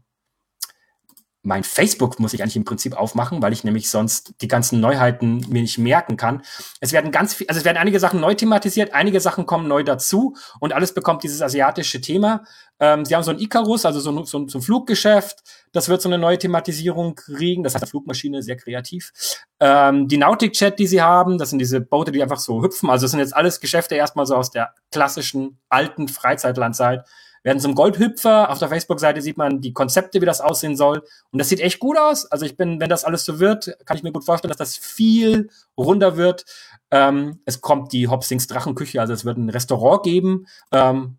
[1.46, 5.46] mein Facebook muss ich eigentlich im Prinzip aufmachen, weil ich nämlich sonst die ganzen Neuheiten
[5.50, 6.42] mir nicht merken kann.
[6.80, 9.84] Es werden ganz viel, also es werden einige Sachen neu thematisiert, einige Sachen kommen neu
[9.84, 12.44] dazu und alles bekommt dieses asiatische Thema.
[12.80, 15.88] Ähm, sie haben so ein Icarus, also so ein, so, ein, so ein Fluggeschäft, das
[15.88, 17.64] wird so eine neue Thematisierung kriegen.
[17.64, 19.14] Das heißt, Flugmaschine, sehr kreativ.
[19.60, 22.90] Ähm, die Nautic Chat, die sie haben, das sind diese Boote, die einfach so hüpfen.
[22.90, 27.06] Also das sind jetzt alles Geschäfte erstmal so aus der klassischen alten Freizeitlandzeit
[27.46, 28.50] werden zum Goldhüpfer.
[28.50, 31.04] Auf der Facebook-Seite sieht man die Konzepte, wie das aussehen soll.
[31.32, 32.26] Und das sieht echt gut aus.
[32.26, 34.76] Also ich bin, wenn das alles so wird, kann ich mir gut vorstellen, dass das
[34.76, 36.44] viel runder wird.
[36.90, 41.18] Ähm, es kommt die Hopsings Drachenküche, also es wird ein Restaurant geben, ähm,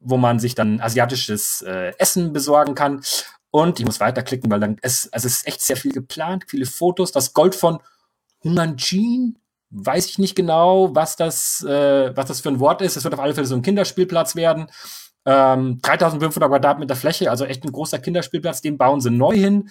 [0.00, 3.02] wo man sich dann asiatisches äh, Essen besorgen kann.
[3.52, 6.66] Und ich muss weiterklicken, weil dann es, also es ist echt sehr viel geplant, viele
[6.66, 7.12] Fotos.
[7.12, 7.78] Das Gold von
[8.42, 9.38] Hunanjin,
[9.70, 12.96] weiß ich nicht genau, was das, äh, was das für ein Wort ist.
[12.96, 14.68] Es wird auf alle Fälle so ein Kinderspielplatz werden.
[15.30, 19.68] Ähm, 3500 Quadratmeter Fläche, also echt ein großer Kinderspielplatz, den bauen sie neu hin.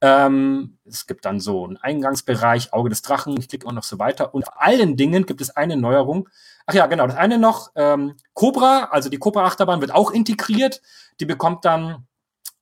[0.00, 4.00] Ähm, es gibt dann so einen Eingangsbereich, Auge des Drachen, ich klicke auch noch so
[4.00, 4.34] weiter.
[4.34, 6.28] Und vor allen Dingen gibt es eine Neuerung.
[6.66, 10.82] Ach ja, genau, das eine noch, ähm, Cobra, also die Cobra-Achterbahn wird auch integriert.
[11.20, 12.08] Die bekommt dann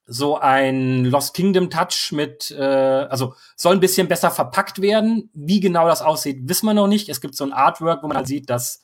[0.07, 5.31] so ein Lost Kingdom Touch mit, äh, also soll ein bisschen besser verpackt werden.
[5.33, 7.09] Wie genau das aussieht, wissen wir noch nicht.
[7.09, 8.83] Es gibt so ein Artwork, wo man halt sieht, dass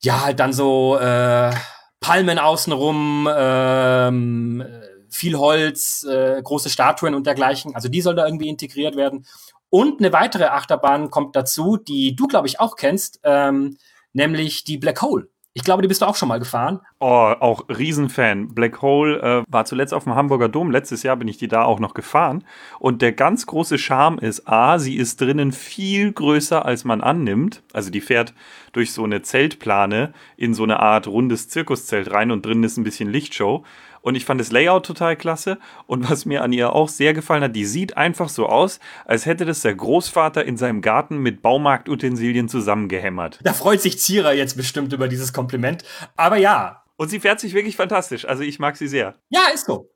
[0.00, 1.52] ja halt dann so äh,
[2.00, 4.64] Palmen außenrum, ähm,
[5.08, 7.74] viel Holz, äh, große Statuen und dergleichen.
[7.74, 9.26] Also die soll da irgendwie integriert werden.
[9.70, 13.78] Und eine weitere Achterbahn kommt dazu, die du, glaube ich, auch kennst, ähm,
[14.12, 15.28] nämlich die Black Hole.
[15.56, 16.80] Ich glaube, die bist du auch schon mal gefahren.
[17.00, 18.48] Oh, auch Riesenfan.
[18.48, 20.70] Black Hole äh, war zuletzt auf dem Hamburger Dom.
[20.70, 22.44] Letztes Jahr bin ich die da auch noch gefahren.
[22.78, 27.62] Und der ganz große Charme ist, A, sie ist drinnen viel größer, als man annimmt.
[27.72, 28.34] Also die fährt
[28.72, 32.84] durch so eine Zeltplane in so eine Art rundes Zirkuszelt rein und drinnen ist ein
[32.84, 33.64] bisschen Lichtshow.
[34.06, 35.58] Und ich fand das Layout total klasse.
[35.88, 39.26] Und was mir an ihr auch sehr gefallen hat, die sieht einfach so aus, als
[39.26, 43.40] hätte das der Großvater in seinem Garten mit Baumarktutensilien zusammengehämmert.
[43.42, 45.82] Da freut sich Zierer jetzt bestimmt über dieses Kompliment.
[46.14, 46.84] Aber ja.
[46.94, 48.24] Und sie fährt sich wirklich fantastisch.
[48.28, 49.16] Also ich mag sie sehr.
[49.28, 49.90] Ja, ist so.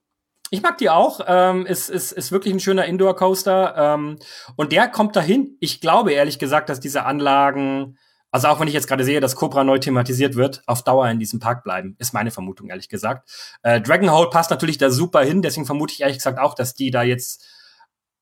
[0.51, 1.21] Ich mag die auch.
[1.29, 3.75] Ähm, ist, ist, ist wirklich ein schöner Indoor-Coaster.
[3.77, 4.19] Ähm,
[4.57, 5.57] und der kommt dahin.
[5.61, 7.97] Ich glaube ehrlich gesagt, dass diese Anlagen
[8.31, 11.19] also auch wenn ich jetzt gerade sehe, dass Cobra neu thematisiert wird, auf Dauer in
[11.19, 13.29] diesem Park bleiben, ist meine Vermutung, ehrlich gesagt.
[13.63, 16.91] Äh, Dragonhold passt natürlich da super hin, deswegen vermute ich ehrlich gesagt auch, dass die
[16.91, 17.45] da jetzt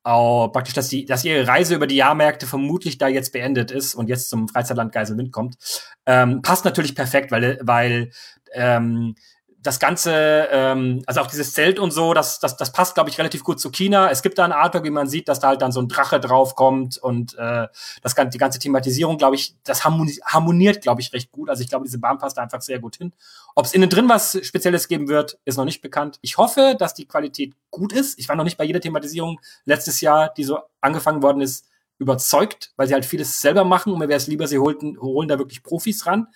[0.04, 3.94] auch praktisch, dass die, dass ihre Reise über die Jahrmärkte vermutlich da jetzt beendet ist
[3.94, 5.56] und jetzt zum Freizeitland Geiselwind kommt.
[6.06, 8.10] Ähm, passt natürlich perfekt, weil, weil
[8.54, 9.14] ähm,
[9.68, 13.18] das Ganze, ähm, also auch dieses Zelt und so, das, das, das passt, glaube ich,
[13.18, 14.10] relativ gut zu China.
[14.10, 16.20] Es gibt da ein Artwork, wie man sieht, dass da halt dann so ein Drache
[16.20, 17.68] draufkommt und äh,
[18.00, 21.50] das die ganze Thematisierung, glaube ich, das harmoniert, glaube ich, recht gut.
[21.50, 23.12] Also ich glaube, diese Bahn passt da einfach sehr gut hin.
[23.54, 26.18] Ob es innen drin was Spezielles geben wird, ist noch nicht bekannt.
[26.22, 28.18] Ich hoffe, dass die Qualität gut ist.
[28.18, 31.66] Ich war noch nicht bei jeder Thematisierung letztes Jahr, die so angefangen worden ist,
[31.98, 35.28] überzeugt, weil sie halt vieles selber machen und mir wäre es lieber, sie holten, holen
[35.28, 36.28] da wirklich Profis ran.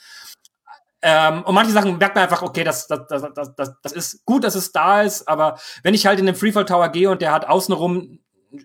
[1.03, 4.25] Ähm, und manche Sachen merkt man einfach, okay, das, das, das, das, das, das ist
[4.25, 7.21] gut, dass es da ist, aber wenn ich halt in den Freefall Tower gehe und
[7.21, 8.21] der hat außenrum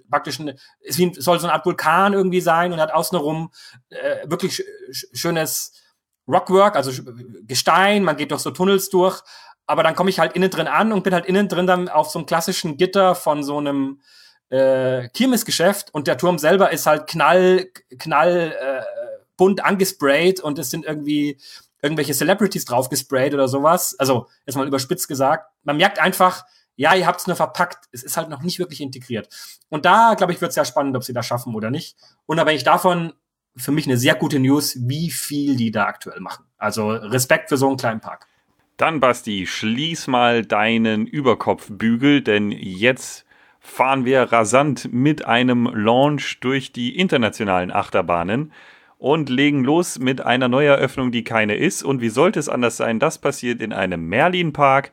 [0.09, 3.51] praktisch ein, es soll so eine Art Vulkan irgendwie sein und hat außenrum
[3.89, 5.73] äh, wirklich sch schönes
[6.27, 6.91] Rockwork, also
[7.43, 9.21] Gestein, man geht durch so Tunnels durch,
[9.65, 12.09] aber dann komme ich halt innen drin an und bin halt innen drin dann auf
[12.09, 14.01] so einem klassischen Gitter von so einem
[14.49, 18.81] äh, Kirmesgeschäft und der Turm selber ist halt knall, knall äh,
[19.37, 21.37] bunt angesprayt und es sind irgendwie
[21.81, 23.95] irgendwelche Celebrities draufgesprayt oder sowas.
[23.99, 25.51] Also, jetzt mal überspitzt gesagt.
[25.63, 27.85] Man merkt einfach, ja, ihr habt es nur verpackt.
[27.91, 29.29] Es ist halt noch nicht wirklich integriert.
[29.69, 31.97] Und da, glaube ich, wird es sehr spannend, ob sie das schaffen oder nicht.
[32.25, 33.13] Unabhängig davon,
[33.55, 36.45] für mich eine sehr gute News, wie viel die da aktuell machen.
[36.57, 38.27] Also Respekt für so einen kleinen Park.
[38.77, 43.25] Dann, Basti, schließ mal deinen Überkopfbügel, denn jetzt
[43.59, 48.53] fahren wir rasant mit einem Launch durch die internationalen Achterbahnen
[48.97, 51.83] und legen los mit einer Neueröffnung, die keine ist.
[51.83, 52.99] Und wie sollte es anders sein?
[52.99, 54.91] Das passiert in einem Merlin-Park.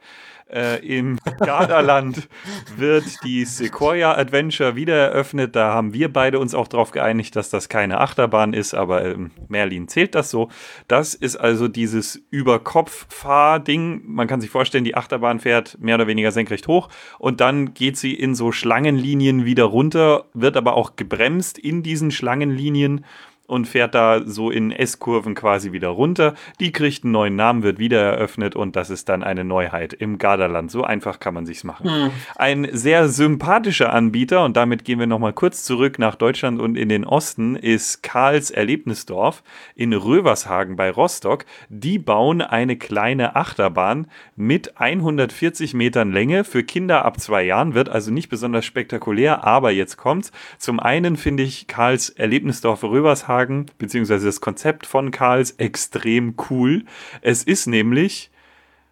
[0.51, 2.29] Äh, Im Gardaland
[2.77, 5.57] wird die Sequoia Adventure wieder eröffnet.
[5.57, 9.31] Da haben wir beide uns auch darauf geeinigt, dass das keine Achterbahn ist, aber ähm,
[9.49, 10.51] Merlin zählt das so.
[10.87, 14.03] Das ist also dieses Überkopf-Fahr-Ding.
[14.05, 17.97] Man kann sich vorstellen, die Achterbahn fährt mehr oder weniger senkrecht hoch und dann geht
[17.97, 23.05] sie in so Schlangenlinien wieder runter, wird aber auch gebremst in diesen Schlangenlinien
[23.47, 26.35] und fährt da so in S-Kurven quasi wieder runter.
[26.61, 30.19] Die kriegt einen neuen Namen, wird wieder eröffnet und das ist dann eine Neuheit im
[30.19, 30.71] Gardaland.
[30.71, 31.91] So einfach kann man sich's machen.
[31.91, 32.11] Hm.
[32.37, 36.89] Ein sehr sympathischer Anbieter und damit gehen wir nochmal kurz zurück nach Deutschland und in
[36.89, 39.43] den Osten ist Karls Erlebnisdorf
[39.75, 41.45] in Rövershagen bei Rostock.
[41.69, 47.91] Die bauen eine kleine Achterbahn mit 140 Metern Länge für Kinder ab zwei Jahren, wird
[47.91, 50.33] also nicht besonders spektakulär, aber jetzt kommt's.
[50.59, 53.34] Zum einen finde ich Karls Erlebnisdorf Rövershagen
[53.79, 56.85] beziehungsweise das Konzept von Karls extrem cool.
[57.21, 58.31] Es ist nämlich,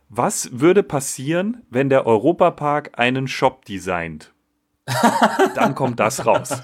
[0.09, 4.33] was würde passieren, wenn der Europapark einen Shop designt?
[5.55, 6.63] Dann kommt das raus.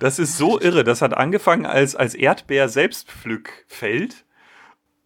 [0.00, 0.82] Das ist so irre.
[0.82, 4.23] Das hat angefangen als, als Erdbeer-Selbstpflückfeld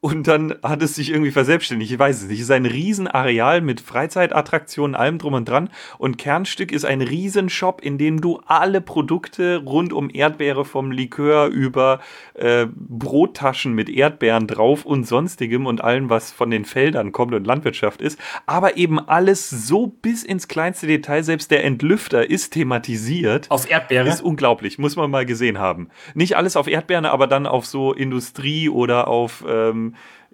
[0.01, 1.91] und dann hat es sich irgendwie verselbstständigt.
[1.91, 2.39] Ich weiß es nicht.
[2.39, 5.71] Es ist ein Riesenareal mit Freizeitattraktionen, allem drum und dran.
[5.99, 11.49] Und Kernstück ist ein Riesenshop, in dem du alle Produkte rund um Erdbeere vom Likör
[11.49, 11.99] über
[12.35, 17.45] äh, Brottaschen mit Erdbeeren drauf und sonstigem und allem, was von den Feldern kommt und
[17.45, 18.21] Landwirtschaft ist.
[18.47, 21.25] Aber eben alles so bis ins kleinste Detail.
[21.25, 23.51] Selbst der Entlüfter ist thematisiert.
[23.51, 24.09] Auf Erdbeere?
[24.09, 24.79] Ist unglaublich.
[24.79, 25.89] Muss man mal gesehen haben.
[26.15, 29.45] Nicht alles auf Erdbeeren, aber dann auf so Industrie oder auf...
[29.49, 29.89] Ähm,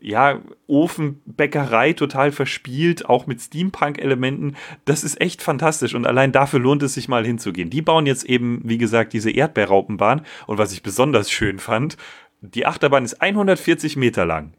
[0.05, 4.55] ja, Ofenbäckerei total verspielt, auch mit Steampunk-Elementen.
[4.85, 7.71] Das ist echt fantastisch und allein dafür lohnt es sich mal hinzugehen.
[7.71, 11.97] Die bauen jetzt eben, wie gesagt, diese Erdbeerraupenbahn und was ich besonders schön fand,
[12.43, 14.53] die Achterbahn ist 140 Meter lang.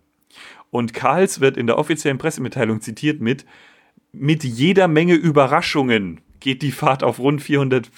[0.71, 3.45] Und Karls wird in der offiziellen Pressemitteilung zitiert mit
[4.17, 7.89] mit jeder Menge Überraschungen geht die Fahrt auf rund 400,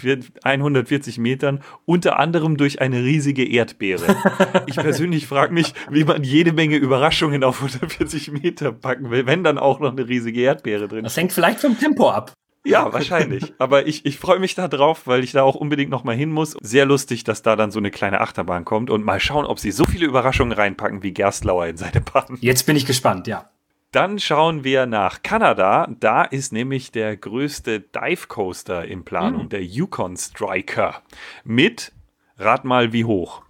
[0.41, 4.15] 140 Metern, unter anderem durch eine riesige Erdbeere.
[4.67, 9.43] ich persönlich frage mich, wie man jede Menge Überraschungen auf 140 Meter packen will, wenn
[9.43, 11.11] dann auch noch eine riesige Erdbeere drin ist.
[11.11, 12.31] Das hängt vielleicht vom Tempo ab.
[12.65, 13.53] Ja, wahrscheinlich.
[13.59, 16.31] Aber ich, ich freue mich da drauf, weil ich da auch unbedingt noch mal hin
[16.31, 16.55] muss.
[16.61, 19.71] Sehr lustig, dass da dann so eine kleine Achterbahn kommt und mal schauen, ob sie
[19.71, 22.37] so viele Überraschungen reinpacken wie Gerstlauer in seine Bahn.
[22.39, 23.49] Jetzt bin ich gespannt, ja.
[23.91, 25.87] Dann schauen wir nach Kanada.
[25.99, 29.49] Da ist nämlich der größte Dive Coaster in Planung, mhm.
[29.49, 31.01] der Yukon Striker.
[31.43, 31.93] Mit,
[32.37, 33.43] rat mal, wie hoch?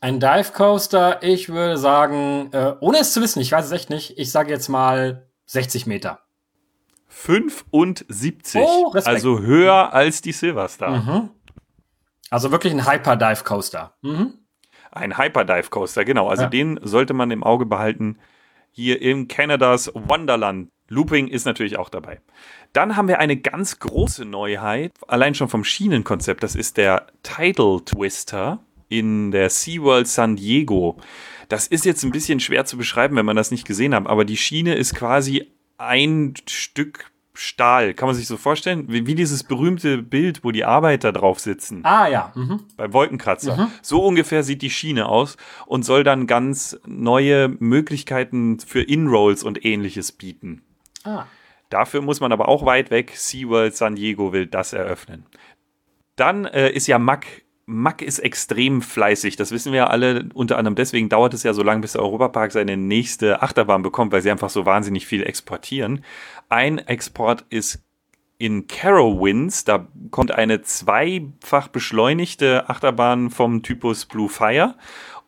[0.00, 3.90] Ein Dive Coaster, ich würde sagen, äh, ohne es zu wissen, ich weiß es echt
[3.90, 6.20] nicht, ich sage jetzt mal 60 Meter.
[7.08, 8.60] 75.
[8.62, 10.90] Oh, also höher als die Silverstar.
[10.90, 11.30] Mhm.
[12.30, 13.94] Also wirklich ein Hyper Dive Coaster.
[14.02, 14.34] Mhm.
[14.90, 16.28] Ein Hyper Dive Coaster, genau.
[16.28, 16.48] Also ja.
[16.48, 18.18] den sollte man im Auge behalten
[18.70, 20.68] hier im Canadas Wonderland.
[20.88, 22.20] Looping ist natürlich auch dabei.
[22.72, 26.42] Dann haben wir eine ganz große Neuheit, allein schon vom Schienenkonzept.
[26.42, 30.98] Das ist der Tidal Twister in der SeaWorld San Diego.
[31.48, 34.24] Das ist jetzt ein bisschen schwer zu beschreiben, wenn man das nicht gesehen hat, aber
[34.24, 37.94] die Schiene ist quasi ein Stück Stahl.
[37.94, 38.86] Kann man sich so vorstellen?
[38.88, 41.84] Wie, wie, dieses berühmte Bild, wo die Arbeiter drauf sitzen.
[41.84, 42.32] Ah ja.
[42.34, 42.64] Mhm.
[42.76, 43.56] Beim Wolkenkratzer.
[43.56, 43.66] Mhm.
[43.80, 49.64] So ungefähr sieht die Schiene aus und soll dann ganz neue Möglichkeiten für Inrolls und
[49.64, 50.62] ähnliches bieten.
[51.04, 51.26] Ah.
[51.70, 53.12] Dafür muss man aber auch weit weg.
[53.14, 55.24] SeaWorld San Diego will das eröffnen.
[56.16, 59.36] Dann äh, ist ja Mack Mack ist extrem fleißig.
[59.36, 60.30] Das wissen wir ja alle.
[60.32, 64.10] Unter anderem deswegen dauert es ja so lange, bis der Europapark seine nächste Achterbahn bekommt,
[64.10, 66.02] weil sie einfach so wahnsinnig viel exportieren.
[66.48, 67.84] Ein Export ist
[68.38, 69.64] in Carowinds.
[69.64, 74.74] Da kommt eine zweifach beschleunigte Achterbahn vom Typus Blue Fire.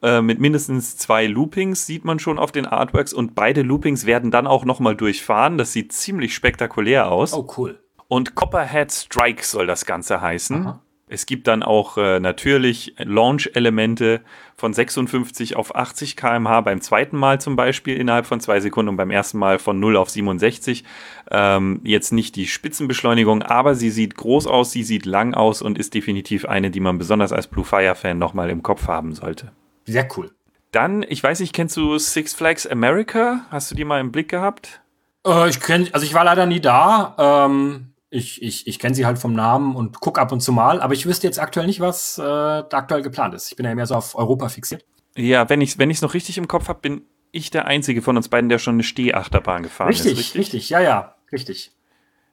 [0.03, 4.31] Äh, mit mindestens zwei Loopings sieht man schon auf den Artworks und beide Loopings werden
[4.31, 5.59] dann auch nochmal durchfahren.
[5.59, 7.35] Das sieht ziemlich spektakulär aus.
[7.35, 7.85] Oh, cool.
[8.09, 10.67] Und Copperhead Strike soll das Ganze heißen.
[10.67, 10.83] Aha.
[11.13, 14.21] Es gibt dann auch äh, natürlich Launch-Elemente
[14.55, 18.97] von 56 auf 80 km/h beim zweiten Mal zum Beispiel innerhalb von zwei Sekunden und
[18.97, 20.85] beim ersten Mal von 0 auf 67.
[21.33, 25.79] Ähm, jetzt nicht die Spitzenbeschleunigung, aber sie sieht groß aus, sie sieht lang aus und
[25.79, 29.51] ist definitiv eine, die man besonders als Blue Fire-Fan nochmal im Kopf haben sollte.
[29.87, 30.31] Sehr cool.
[30.71, 33.47] Dann, ich weiß nicht, kennst du Six Flags America?
[33.51, 34.81] Hast du die mal im Blick gehabt?
[35.27, 37.17] Äh, ich kenne, also ich war leider nie da.
[37.19, 40.81] Ähm ich, ich, ich kenne sie halt vom Namen und gucke ab und zu mal,
[40.81, 43.51] aber ich wüsste jetzt aktuell nicht, was äh, da aktuell geplant ist.
[43.51, 44.85] Ich bin ja mehr so auf Europa fixiert.
[45.17, 48.17] Ja, wenn ich es wenn noch richtig im Kopf habe, bin ich der Einzige von
[48.17, 50.19] uns beiden, der schon eine Stehachterbahn gefahren richtig, ist.
[50.19, 51.71] Richtig, richtig, ja, ja, richtig.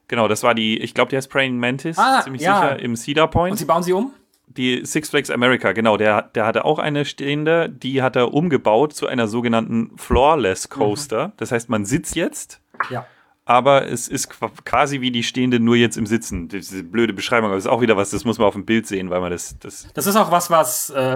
[0.08, 2.60] Genau, das war die, ich glaube, die heißt Praying Mantis, ah, ziemlich ja.
[2.60, 3.52] sicher, im Cedar Point.
[3.52, 4.12] Und sie bauen sie um?
[4.48, 8.94] Die Six Flags America, genau, der, der hatte auch eine stehende, die hat er umgebaut
[8.94, 11.28] zu einer sogenannten Floorless Coaster.
[11.28, 11.34] Mhm.
[11.38, 12.62] Das heißt, man sitzt jetzt.
[12.90, 13.06] Ja
[13.48, 14.30] aber es ist
[14.66, 16.50] quasi wie die stehende nur jetzt im Sitzen.
[16.50, 18.86] Diese blöde Beschreibung, aber das ist auch wieder was, das muss man auf dem Bild
[18.86, 19.58] sehen, weil man das.
[19.60, 21.16] Das, das ist auch was, was äh,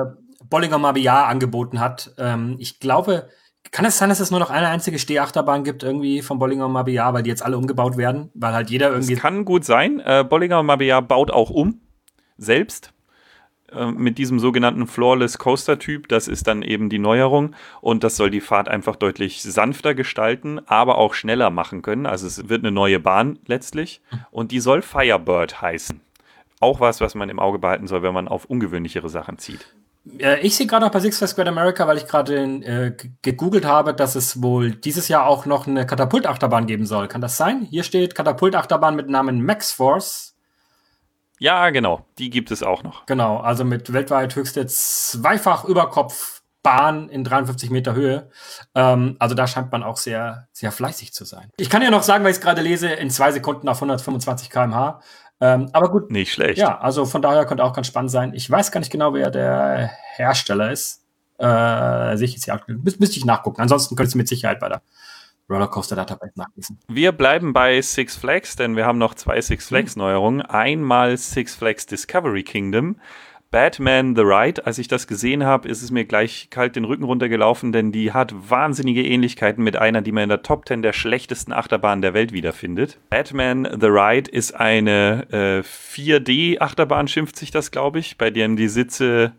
[0.50, 2.14] Bollinger Mabillard angeboten hat.
[2.18, 3.28] Ähm, ich glaube,
[3.72, 7.14] kann es sein, dass es nur noch eine einzige Stehachterbahn gibt, irgendwie von Bollinger Mabillard,
[7.14, 8.30] weil die jetzt alle umgebaut werden?
[8.34, 9.14] Weil halt jeder irgendwie.
[9.14, 10.00] Das kann gut sein.
[10.00, 11.82] Äh, Bollinger Mabillard baut auch um.
[12.38, 12.94] Selbst.
[13.74, 16.08] Äh, mit diesem sogenannten Flawless Coaster Typ.
[16.08, 20.60] Das ist dann eben die Neuerung und das soll die Fahrt einfach deutlich sanfter gestalten,
[20.66, 22.06] aber auch schneller machen können.
[22.06, 26.02] Also es wird eine neue Bahn letztlich und die soll Firebird heißen.
[26.60, 29.74] Auch was, was man im Auge behalten soll, wenn man auf ungewöhnlichere Sachen zieht.
[30.42, 33.94] Ich sehe gerade noch bei Six Flags Great America, weil ich gerade äh, gegoogelt habe,
[33.94, 37.08] dass es wohl dieses Jahr auch noch eine Katapultachterbahn geben soll.
[37.08, 37.68] Kann das sein?
[37.70, 40.31] Hier steht Katapultachterbahn mit Namen Max Force.
[41.42, 42.06] Ja, genau.
[42.20, 43.08] Die gibt es auch noch.
[43.08, 48.30] Genau, also mit weltweit höchste zweifach Überkopfbahn in 53 Meter Höhe.
[48.76, 51.50] Ähm, also da scheint man auch sehr, sehr fleißig zu sein.
[51.58, 54.52] Ich kann ja noch sagen, weil ich es gerade lese, in zwei Sekunden auf 125
[54.52, 55.02] km/h.
[55.40, 56.12] Ähm, aber gut.
[56.12, 56.60] Nicht schlecht.
[56.60, 58.36] Ja, also von daher könnte auch ganz spannend sein.
[58.36, 61.02] Ich weiß gar nicht genau, wer der Hersteller ist.
[61.40, 63.62] Äh, sehe ich jetzt hier Müs müsste ich nachgucken.
[63.62, 64.84] Ansonsten könntest du mit Sicherheit bei der
[65.52, 66.80] Rollercoaster Database nachlesen.
[66.88, 70.42] Wir bleiben bei Six Flags, denn wir haben noch zwei Six Flags Neuerungen.
[70.42, 72.96] Einmal Six Flags Discovery Kingdom
[73.52, 77.04] Batman The Ride, als ich das gesehen habe, ist es mir gleich kalt den Rücken
[77.04, 80.94] runtergelaufen, denn die hat wahnsinnige Ähnlichkeiten mit einer, die man in der Top 10 der
[80.94, 82.98] schlechtesten Achterbahnen der Welt wiederfindet.
[83.10, 88.70] Batman The Ride ist eine äh, 4D-Achterbahn, schimpft sich das, glaube ich, bei dem die
[88.70, 89.34] Sitze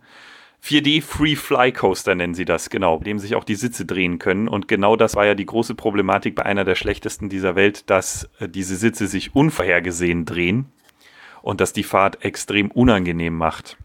[0.63, 4.47] 4D Free Fly Coaster nennen sie das, genau, dem sich auch die Sitze drehen können.
[4.47, 8.31] Und genau das war ja die große Problematik bei einer der schlechtesten dieser Welt, dass
[8.39, 10.67] äh, diese Sitze sich unvorhergesehen drehen
[11.43, 13.77] und dass die Fahrt extrem unangenehm macht.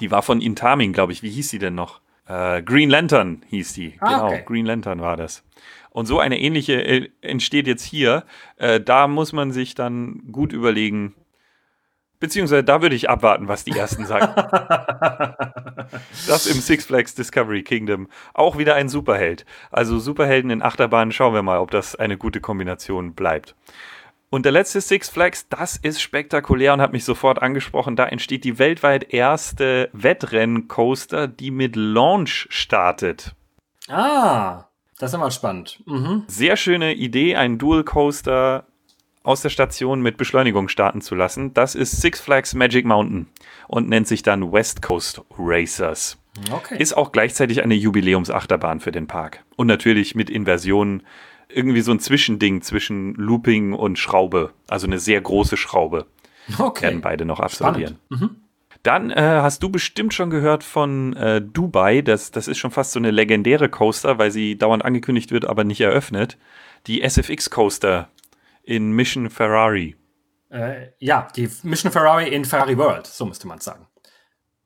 [0.00, 1.22] Die war von Intamin, glaube ich.
[1.22, 2.00] Wie hieß sie denn noch?
[2.26, 3.94] Äh, Green Lantern hieß die.
[4.00, 4.42] Ah, genau, okay.
[4.46, 5.44] Green Lantern war das.
[5.90, 8.24] Und so eine ähnliche äh, entsteht jetzt hier.
[8.56, 11.14] Äh, da muss man sich dann gut überlegen,
[12.22, 14.32] beziehungsweise da würde ich abwarten, was die ersten sagen.
[16.28, 18.08] das im Six Flags Discovery Kingdom.
[18.32, 19.44] Auch wieder ein Superheld.
[19.72, 23.56] Also Superhelden in Achterbahnen, schauen wir mal, ob das eine gute Kombination bleibt.
[24.30, 27.96] Und der letzte Six Flags, das ist spektakulär und hat mich sofort angesprochen.
[27.96, 33.34] Da entsteht die weltweit erste Wettrennen-Coaster, die mit Launch startet.
[33.88, 34.66] Ah,
[34.98, 35.82] das ist mal spannend.
[35.86, 36.22] Mhm.
[36.28, 38.64] Sehr schöne Idee, einen Dual Coaster
[39.22, 41.54] aus der Station mit Beschleunigung starten zu lassen.
[41.54, 43.26] Das ist Six Flags Magic Mountain
[43.68, 46.18] und nennt sich dann West Coast Racers.
[46.50, 46.76] Okay.
[46.78, 49.44] Ist auch gleichzeitig eine Jubiläumsachterbahn für den Park.
[49.56, 51.02] Und natürlich mit Inversionen
[51.48, 54.52] irgendwie so ein Zwischending zwischen Looping und Schraube.
[54.68, 56.06] Also eine sehr große Schraube.
[56.58, 56.84] okay.
[56.84, 57.98] Werden beide noch absolvieren.
[58.08, 58.36] Mhm.
[58.82, 62.02] Dann äh, hast du bestimmt schon gehört von äh, Dubai.
[62.02, 65.62] Das, das ist schon fast so eine legendäre Coaster, weil sie dauernd angekündigt wird, aber
[65.62, 66.36] nicht eröffnet.
[66.88, 68.08] Die SFX Coaster
[68.62, 69.96] in Mission Ferrari.
[70.50, 73.86] Äh, ja, die Mission Ferrari in Ferrari World, so müsste man sagen.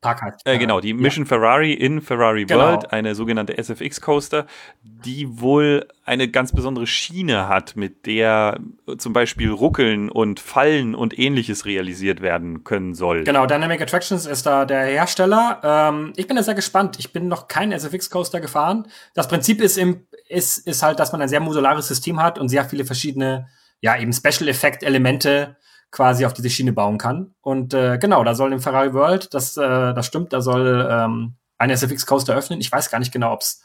[0.01, 2.61] Park heißt Äh, genau, die Mission Ferrari in Ferrari Genau.
[2.73, 4.47] World, eine sogenannte SFX Coaster,
[4.83, 8.61] die wohl eine ganz besondere Schiene hat, mit der
[8.99, 13.25] zum Beispiel Ruckeln und Fallen und ähnliches realisiert werden können soll.
[13.25, 15.61] Genau, Dynamic Attractions ist da der Hersteller.
[15.65, 16.97] Ähm, ich bin da sehr gespannt.
[16.99, 18.87] Ich bin noch kein SFX Coaster gefahren.
[19.15, 22.49] Das Prinzip ist, im, ist, ist halt, dass man ein sehr modulares System hat und
[22.49, 23.49] sehr viele verschiedene,
[23.87, 25.57] ja, eben Special Effect Elemente
[25.93, 27.37] quasi auf diese Schiene bauen kann.
[27.41, 31.37] Und äh, genau, da soll im Ferrari World, das, äh, das stimmt, da soll ähm,
[31.57, 32.61] ein SFX Coaster öffnen.
[32.61, 33.63] Ich weiß gar nicht genau, ob es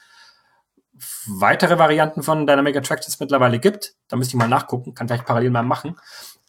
[1.26, 3.96] weitere Varianten von Dynamic Attractions mittlerweile gibt.
[4.10, 5.98] Da müsste ich mal nachgucken, kann vielleicht parallel mal machen.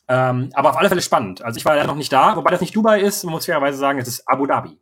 [0.06, 1.40] Ähm, aber auf alle Fälle spannend.
[1.40, 3.78] Also ich war ja noch nicht da, wobei das nicht Dubai ist, man muss fairerweise
[3.78, 4.78] sagen, es ist Abu Dhabi.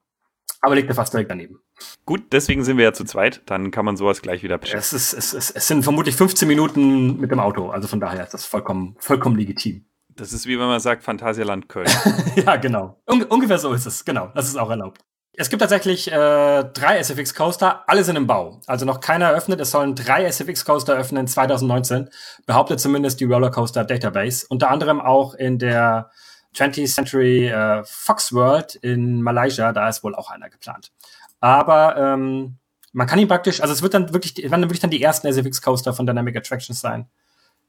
[0.61, 1.61] Aber liegt mir fast direkt daneben.
[2.05, 4.97] Gut, deswegen sind wir ja zu zweit, dann kann man sowas gleich wieder beschäftigen.
[4.97, 8.25] Es, ist, es, es, es sind vermutlich 15 Minuten mit dem Auto, also von daher
[8.25, 9.87] ist das vollkommen, vollkommen legitim.
[10.09, 11.89] Das ist wie wenn man sagt Phantasialand Köln.
[12.37, 13.01] ja, genau.
[13.07, 14.31] Un ungefähr so ist es, genau.
[14.35, 15.01] Das ist auch erlaubt.
[15.33, 18.61] Es gibt tatsächlich äh, drei SFX Coaster, alle sind im Bau.
[18.67, 19.61] Also noch keiner eröffnet.
[19.61, 22.11] Es sollen drei SFX Coaster öffnen 2019,
[22.45, 24.45] behauptet zumindest die Rollercoaster Database.
[24.51, 26.11] Unter anderem auch in der
[26.55, 30.93] 20th Century äh, Fox World in Malaysia, da ist wohl auch einer geplant.
[31.41, 32.57] Aber ähm,
[32.93, 35.33] man kann ihn praktisch, also es wird dann wirklich, werden dann wirklich dann die ersten
[35.33, 37.09] SFX Coaster von Dynamic Attractions sein,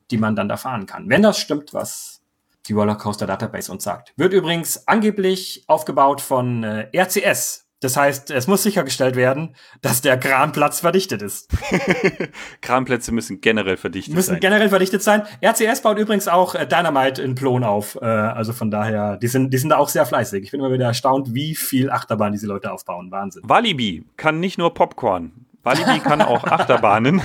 [0.09, 1.09] die man dann da fahren kann.
[1.09, 2.21] Wenn das stimmt, was
[2.67, 4.13] die Rollercoaster Database uns sagt.
[4.17, 7.65] Wird übrigens angeblich aufgebaut von äh, RCS.
[7.81, 11.49] Das heißt, es muss sichergestellt werden, dass der Kranplatz verdichtet ist.
[12.61, 14.39] Kranplätze müssen generell verdichtet Müssen sein.
[14.39, 15.23] generell verdichtet sein.
[15.43, 17.97] RCS baut übrigens auch äh, Dynamite in Plon auf.
[17.99, 20.43] Äh, also von daher, die sind, die sind da auch sehr fleißig.
[20.43, 23.09] Ich bin immer wieder erstaunt, wie viel Achterbahn diese Leute aufbauen.
[23.09, 23.41] Wahnsinn.
[23.43, 25.31] Walibi kann nicht nur Popcorn.
[25.63, 27.23] Walibi kann auch Achterbahnen.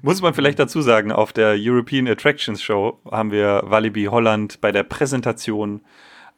[0.00, 4.72] Muss man vielleicht dazu sagen, auf der European Attractions Show haben wir Walibi Holland bei
[4.72, 5.82] der Präsentation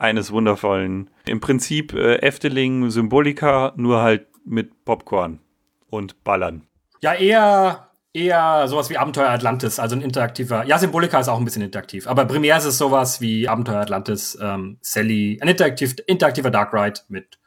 [0.02, 5.40] eines wundervollen, im Prinzip äh, Efteling Symbolika, nur halt mit Popcorn
[5.88, 6.66] und Ballern.
[7.00, 10.66] Ja, eher eher sowas wie Abenteuer Atlantis, also ein interaktiver.
[10.66, 14.36] Ja, Symbolika ist auch ein bisschen interaktiv, aber primär ist es sowas wie Abenteuer Atlantis,
[14.40, 17.38] ähm, Sally, ein interaktiv, interaktiver Dark Ride mit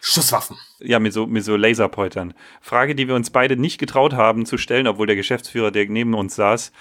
[0.00, 0.56] Schusswaffen.
[0.78, 2.32] Ja, mit so, mit so Laserpointern.
[2.62, 6.14] Frage, die wir uns beide nicht getraut haben zu stellen, obwohl der Geschäftsführer, der neben
[6.14, 6.72] uns saß,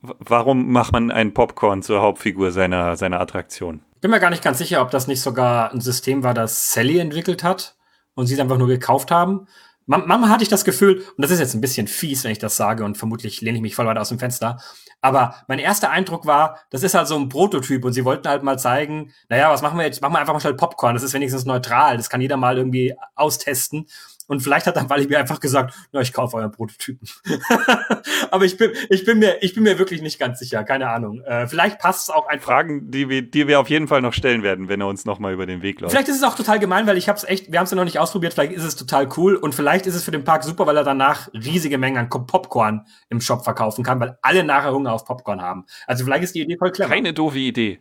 [0.00, 3.80] warum macht man einen Popcorn zur Hauptfigur seiner, seiner Attraktion?
[4.00, 6.98] Bin mir gar nicht ganz sicher, ob das nicht sogar ein System war, das Sally
[6.98, 7.76] entwickelt hat
[8.14, 9.46] und sie es einfach nur gekauft haben.
[9.86, 12.56] Manchmal hatte ich das Gefühl, und das ist jetzt ein bisschen fies, wenn ich das
[12.56, 14.58] sage, und vermutlich lehne ich mich voll weit aus dem Fenster,
[15.02, 18.42] aber mein erster Eindruck war, das ist halt so ein Prototyp und sie wollten halt
[18.42, 20.00] mal zeigen, naja, was machen wir jetzt?
[20.00, 22.94] Machen wir einfach mal schnell Popcorn, das ist wenigstens neutral, das kann jeder mal irgendwie
[23.14, 23.86] austesten.
[24.26, 27.08] Und vielleicht hat dann Walibi einfach gesagt, na, ich kaufe euren Prototypen.
[28.30, 31.20] Aber ich bin, ich bin mir, ich bin mir wirklich nicht ganz sicher, keine Ahnung.
[31.22, 32.52] Äh, vielleicht passt es auch einfach.
[32.52, 35.18] Fragen, die wir, die wir auf jeden Fall noch stellen werden, wenn er uns noch
[35.18, 35.92] mal über den Weg läuft.
[35.92, 37.76] Vielleicht ist es auch total gemein, weil ich habe es echt, wir haben es ja
[37.76, 38.34] noch nicht ausprobiert.
[38.34, 40.84] Vielleicht ist es total cool und vielleicht ist es für den Park super, weil er
[40.84, 45.42] danach riesige Mengen an Popcorn im Shop verkaufen kann, weil alle nachher Hunger auf Popcorn
[45.42, 45.64] haben.
[45.86, 46.90] Also vielleicht ist die Idee voll clever.
[46.90, 47.80] Keine doofe Idee.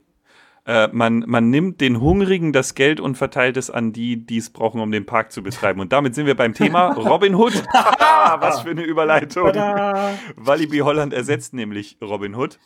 [0.66, 4.50] Äh, man, man nimmt den Hungrigen das Geld und verteilt es an die, die es
[4.50, 5.82] brauchen, um den Park zu betreiben.
[5.82, 7.54] Und damit sind wir beim Thema Robin Hood.
[7.74, 9.48] Was für eine Überleitung.
[10.36, 12.60] Walibi Holland ersetzt nämlich Robin Hood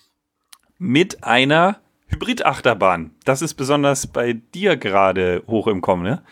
[0.78, 1.78] mit einer
[2.08, 3.12] Hybrid-Achterbahn.
[3.26, 6.24] Das ist besonders bei dir gerade hoch im Kommen, ne?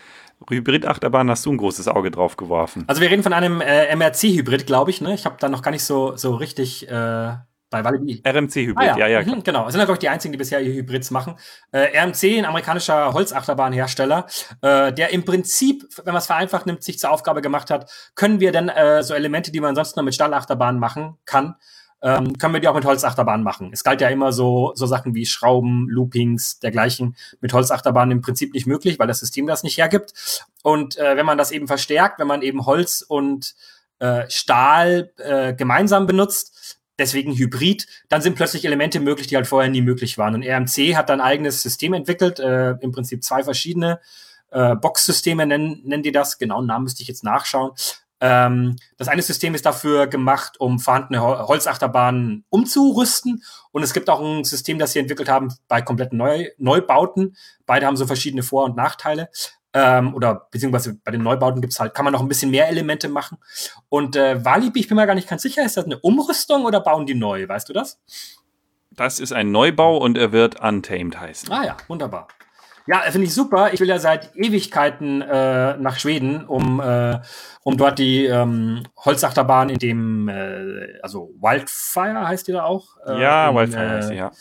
[0.48, 2.84] Hybrid-Achterbahn hast du ein großes Auge drauf geworfen.
[2.88, 5.02] Also wir reden von einem äh, MRC-Hybrid, glaube ich.
[5.02, 5.14] Ne?
[5.14, 7.34] Ich habe da noch gar nicht so, so richtig äh,
[7.70, 8.22] bei Walibi.
[8.26, 9.08] RMC-Hybrid, ah, ja.
[9.08, 9.22] ja, ja.
[9.22, 11.36] Mhm, genau, das sind ja, glaube ich, die einzigen, die bisher ihr Hybrids machen.
[11.72, 14.28] Äh, RMC, ein amerikanischer Holzachterbahn-Hersteller,
[14.62, 18.40] äh, der im Prinzip, wenn man es vereinfacht nimmt, sich zur Aufgabe gemacht hat, können
[18.40, 21.56] wir denn äh, so Elemente, die man sonst nur mit Stallachterbahnen machen kann,
[22.02, 23.72] ähm, können wir die auch mit Holzachterbahnen machen.
[23.74, 28.54] Es galt ja immer so, so Sachen wie Schrauben, Loopings, dergleichen mit Holzachterbahnen im Prinzip
[28.54, 30.46] nicht möglich, weil das System das nicht hergibt.
[30.62, 33.56] Und äh, wenn man das eben verstärkt, wenn man eben Holz und
[34.00, 39.70] äh, Stahl äh, gemeinsam benutzt, deswegen Hybrid, dann sind plötzlich Elemente möglich, die halt vorher
[39.70, 40.36] nie möglich waren.
[40.36, 44.00] Und RMC hat dann ein eigenes System entwickelt, äh, im Prinzip zwei verschiedene
[44.52, 46.38] äh, Box-Systeme nennen, nennen die das.
[46.38, 47.72] Genau, Namen müsste ich jetzt nachschauen.
[48.22, 53.44] Ähm, das eine System ist dafür gemacht, um vorhandene Holzachterbahnen umzurüsten.
[53.72, 57.36] Und es gibt auch ein System, das sie entwickelt haben bei kompletten Neu Neubauten.
[57.66, 59.30] Beide haben so verschiedene Vor- und Nachteile
[59.76, 63.10] ähm, oder beziehungsweise bei den Neubauten gibt's halt, kann man noch ein bisschen mehr Elemente
[63.10, 63.38] machen.
[63.90, 66.80] Und äh, Walibi, ich bin mir gar nicht ganz sicher, ist das eine Umrüstung oder
[66.80, 67.48] bauen die neu?
[67.48, 68.02] Weißt du das?
[68.92, 71.52] Das ist ein Neubau und er wird Untamed heißen.
[71.52, 72.30] Ah ja, wunderbar.
[72.88, 73.74] Ja, finde ich super.
[73.74, 77.20] Ich will ja seit Ewigkeiten äh, nach Schweden, um, äh,
[77.64, 82.96] um dort die ähm, Holzachterbahn in dem, äh, also Wildfire heißt die da auch?
[83.06, 84.32] Äh, ja, in, Wildfire heißt sie, ja.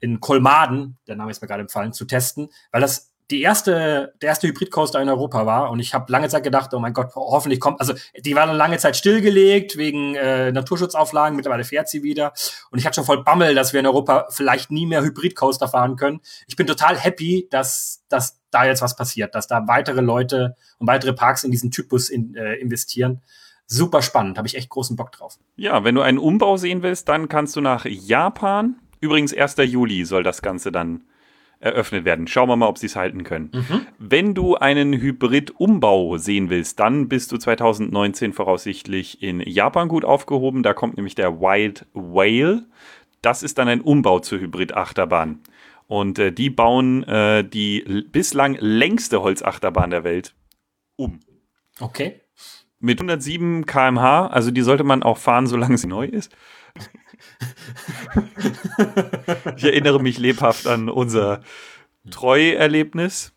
[0.00, 4.28] In Kolmaden, der Name ist mir gerade empfallen, zu testen, weil das die erste, der
[4.28, 5.70] erste Hybrid-Coaster in Europa war.
[5.70, 8.56] Und ich habe lange Zeit gedacht, oh mein Gott, hoffentlich kommt, also die war dann
[8.56, 12.32] lange Zeit stillgelegt wegen äh, Naturschutzauflagen, mittlerweile fährt sie wieder.
[12.70, 15.96] Und ich hatte schon voll Bammel, dass wir in Europa vielleicht nie mehr Hybrid-Coaster fahren
[15.96, 16.20] können.
[16.46, 20.86] Ich bin total happy, dass, dass da jetzt was passiert, dass da weitere Leute und
[20.86, 23.22] weitere Parks in diesen Typus in, äh, investieren.
[23.66, 25.38] Super spannend, habe ich echt großen Bock drauf.
[25.56, 28.76] Ja, wenn du einen Umbau sehen willst, dann kannst du nach Japan.
[29.00, 29.56] Übrigens 1.
[29.64, 31.04] Juli soll das Ganze dann
[31.64, 32.26] eröffnet werden.
[32.26, 33.50] Schauen wir mal, ob sie es halten können.
[33.52, 33.86] Mhm.
[33.98, 40.62] Wenn du einen Hybrid-Umbau sehen willst, dann bist du 2019 voraussichtlich in Japan gut aufgehoben.
[40.62, 42.66] Da kommt nämlich der Wild Whale.
[43.22, 45.40] Das ist dann ein Umbau zur Hybrid-Achterbahn.
[45.86, 50.34] Und äh, die bauen äh, die bislang längste Holzachterbahn der Welt
[50.96, 51.20] um.
[51.80, 52.20] Okay.
[52.78, 56.30] Mit 107 km/h, also die sollte man auch fahren, solange sie neu ist
[59.56, 61.42] ich erinnere mich lebhaft an unser
[62.10, 63.33] Treu-Erlebnis.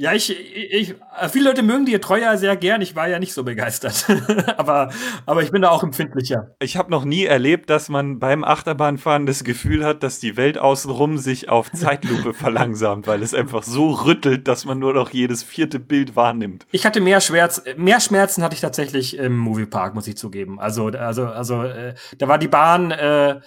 [0.00, 0.94] Ja, ich, ich,
[1.28, 2.80] viele Leute mögen die Treue sehr gern.
[2.80, 4.06] Ich war ja nicht so begeistert.
[4.56, 4.88] aber,
[5.26, 6.54] aber ich bin da auch empfindlicher.
[6.58, 10.56] Ich habe noch nie erlebt, dass man beim Achterbahnfahren das Gefühl hat, dass die Welt
[10.56, 15.42] außenrum sich auf Zeitlupe verlangsamt, weil es einfach so rüttelt, dass man nur noch jedes
[15.42, 16.66] vierte Bild wahrnimmt.
[16.70, 20.58] Ich hatte mehr Schmerz, mehr Schmerzen hatte ich tatsächlich im Moviepark, muss ich zugeben.
[20.58, 23.40] Also, also, also, äh, da war die Bahn, äh,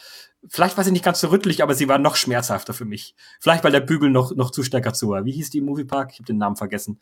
[0.50, 3.16] Vielleicht war sie nicht ganz so rüttelig, aber sie war noch schmerzhafter für mich.
[3.40, 5.26] Vielleicht, weil der Bügel noch, noch zu stärker zu war.
[5.26, 6.12] Wie hieß die im Moviepark?
[6.12, 7.00] Ich habe den Namen vergessen.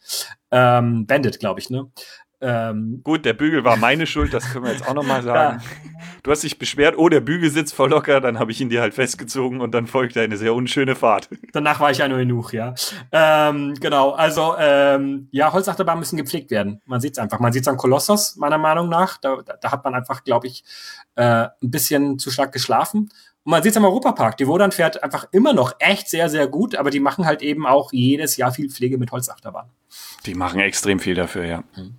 [0.51, 1.89] Ähm, Bandit, glaube ich, ne?
[2.43, 5.59] Ähm, Gut, der Bügel war meine Schuld, das können wir jetzt auch nochmal sagen.
[5.61, 6.01] Ja.
[6.23, 8.81] Du hast dich beschwert, oh, der Bügel sitzt voll locker, dann habe ich ihn dir
[8.81, 11.29] halt festgezogen und dann folgte eine sehr unschöne Fahrt.
[11.53, 12.73] Danach war ich ja nur genug, ja.
[13.11, 16.81] Ähm, genau, also ähm, ja, Holzachterbahnen müssen gepflegt werden.
[16.85, 17.39] Man sieht es einfach.
[17.39, 19.17] Man sieht es an Kolossos, meiner Meinung nach.
[19.17, 20.63] Da, da hat man einfach, glaube ich,
[21.15, 21.23] äh,
[21.61, 23.09] ein bisschen zu stark geschlafen.
[23.43, 24.37] Und man sieht es am Europapark.
[24.37, 27.65] Die Wodan fährt einfach immer noch echt sehr, sehr gut, aber die machen halt eben
[27.65, 29.69] auch jedes Jahr viel Pflege mit Holzachterbahn.
[30.25, 31.63] Die machen extrem viel dafür, ja.
[31.75, 31.95] Mhm.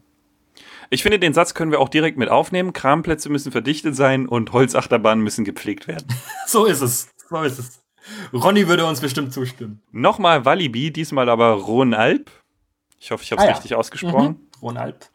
[0.91, 2.75] Ich finde, den Satz können wir auch direkt mit aufnehmen.
[2.75, 6.07] Kramplätze müssen verdichtet sein und Holzachterbahnen müssen gepflegt werden.
[6.47, 7.09] So ist es.
[7.31, 7.83] So ist es.
[8.33, 9.81] Ronny würde uns bestimmt zustimmen.
[9.91, 12.33] Nochmal Walibi, diesmal aber Rhône-Alpes.
[13.01, 13.55] Ich hoffe, ich habe es Ah ja.
[13.55, 14.29] richtig ausgesprochen.
[14.29, 14.49] Mhm.
[14.61, 15.11] Ronald.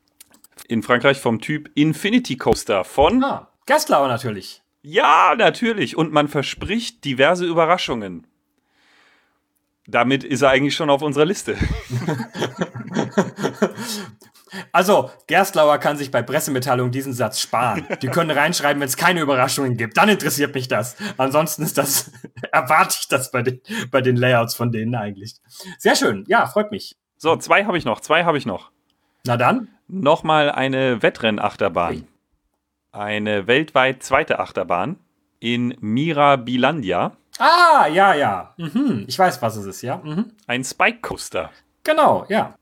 [0.67, 3.23] In Frankreich vom Typ Infinity Coaster von.
[3.23, 4.63] Ah, Gerstlauer natürlich.
[4.89, 5.97] Ja, natürlich.
[5.97, 8.25] Und man verspricht diverse Überraschungen.
[9.85, 11.57] Damit ist er eigentlich schon auf unserer Liste.
[14.71, 17.85] Also, Gerstlauer kann sich bei Pressemitteilungen diesen Satz sparen.
[18.01, 19.97] Die können reinschreiben, wenn es keine Überraschungen gibt.
[19.97, 20.95] Dann interessiert mich das.
[21.17, 22.11] Ansonsten ist das,
[22.51, 23.61] erwarte ich das bei den,
[23.91, 25.35] bei den Layouts von denen eigentlich.
[25.77, 26.23] Sehr schön.
[26.27, 26.95] Ja, freut mich.
[27.17, 28.71] So, zwei habe ich noch, zwei habe ich noch.
[29.25, 29.67] Na dann.
[29.87, 32.07] Nochmal eine Wettrennachterbahn.
[32.97, 34.97] Eine weltweit zweite Achterbahn
[35.39, 37.15] in Mirabilandia.
[37.37, 38.55] Ah, ja, ja.
[38.57, 39.05] Mhm.
[39.07, 40.01] Ich weiß, was es ist, ja.
[40.03, 40.31] Mhm.
[40.47, 41.51] Ein Spike Coaster.
[41.83, 42.55] Genau, ja.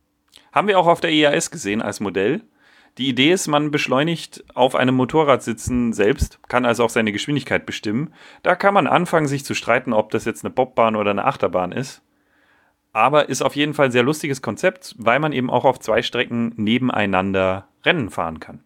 [0.52, 2.42] Haben wir auch auf der EAS gesehen als Modell.
[2.98, 7.66] Die Idee ist, man beschleunigt auf einem Motorrad sitzen selbst, kann also auch seine Geschwindigkeit
[7.66, 8.14] bestimmen.
[8.44, 11.72] Da kann man anfangen, sich zu streiten, ob das jetzt eine Bobbahn oder eine Achterbahn
[11.72, 12.02] ist.
[12.92, 16.02] Aber ist auf jeden Fall ein sehr lustiges Konzept, weil man eben auch auf zwei
[16.02, 18.65] Strecken nebeneinander Rennen fahren kann.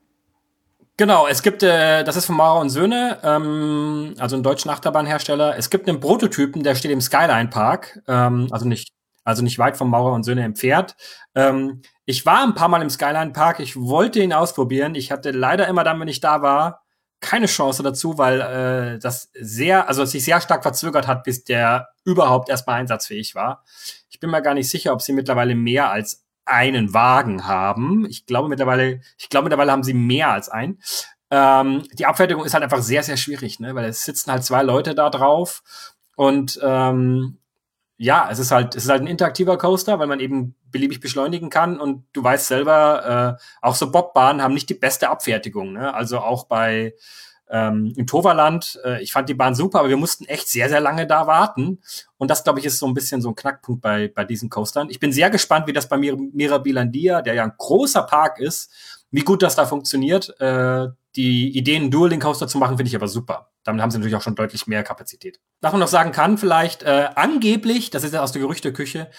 [0.99, 5.57] Genau, es gibt, äh, das ist von Maurer und Söhne, ähm, also ein deutschen Achterbahnhersteller.
[5.57, 8.91] Es gibt einen Prototypen, der steht im Skyline Park, ähm, also nicht,
[9.23, 10.97] also nicht weit von Maurer und Söhne entfernt.
[11.35, 14.93] Ähm, ich war ein paar Mal im Skyline Park, ich wollte ihn ausprobieren.
[14.93, 16.81] Ich hatte leider immer dann, wenn ich da war,
[17.21, 21.87] keine Chance dazu, weil äh, das sehr, also sich sehr stark verzögert hat, bis der
[22.03, 23.63] überhaupt erstmal einsatzfähig war.
[24.09, 28.05] Ich bin mir gar nicht sicher, ob sie mittlerweile mehr als einen Wagen haben.
[28.09, 30.79] Ich glaube mittlerweile, ich glaube mittlerweile haben sie mehr als einen.
[31.31, 33.75] Ähm, die Abfertigung ist halt einfach sehr, sehr schwierig, ne?
[33.75, 35.61] weil es sitzen halt zwei Leute da drauf
[36.15, 37.37] und ähm,
[37.97, 41.49] ja, es ist halt, es ist halt ein interaktiver Coaster, weil man eben beliebig beschleunigen
[41.49, 45.73] kann und du weißt selber, äh, auch so Bobbahnen haben nicht die beste Abfertigung.
[45.73, 45.93] Ne?
[45.93, 46.93] Also auch bei
[47.49, 50.79] ähm, im Toverland, äh, ich fand die Bahn super, aber wir mussten echt sehr, sehr
[50.79, 51.81] lange da warten.
[52.17, 54.89] Und das, glaube ich, ist so ein bisschen so ein Knackpunkt bei, bei diesen Coastern.
[54.89, 58.71] Ich bin sehr gespannt, wie das bei Mir Mirabilandia, der ja ein großer Park ist,
[59.11, 60.39] wie gut das da funktioniert.
[60.39, 63.49] Äh, die Ideen, einen Dual-Link-Coaster zu machen, finde ich aber super.
[63.63, 65.39] Damit haben sie natürlich auch schon deutlich mehr Kapazität.
[65.61, 69.09] Was man noch sagen kann, vielleicht äh, angeblich, das ist ja aus der Gerüchteküche,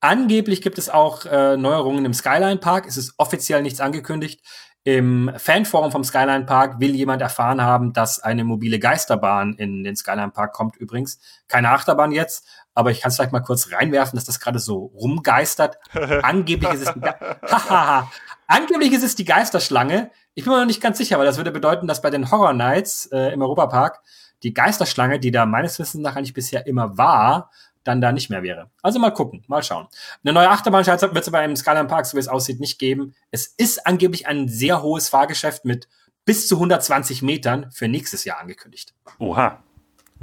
[0.00, 2.86] angeblich gibt es auch äh, Neuerungen im Skyline Park.
[2.86, 4.42] Es ist offiziell nichts angekündigt.
[4.82, 9.94] Im Fanforum vom Skyline Park will jemand erfahren haben, dass eine mobile Geisterbahn in den
[9.94, 11.18] Skyline Park kommt übrigens.
[11.48, 14.86] Keine Achterbahn jetzt, aber ich kann es vielleicht mal kurz reinwerfen, dass das gerade so
[14.94, 15.78] rumgeistert.
[16.22, 16.94] Angeblich ist es.
[18.46, 20.10] Angeblich ist es die Geisterschlange.
[20.34, 22.54] Ich bin mir noch nicht ganz sicher, weil das würde bedeuten, dass bei den Horror
[22.54, 24.00] Nights äh, im Europapark
[24.42, 27.50] die Geisterschlange, die da meines Wissens nach eigentlich bisher immer war,
[27.84, 28.70] dann da nicht mehr wäre.
[28.82, 29.88] Also mal gucken, mal schauen.
[30.22, 33.14] Eine neue Achterbahn wird es aber im Skyline Park, so wie es aussieht, nicht geben.
[33.30, 35.88] Es ist angeblich ein sehr hohes Fahrgeschäft mit
[36.24, 38.94] bis zu 120 Metern für nächstes Jahr angekündigt.
[39.18, 39.62] Oha.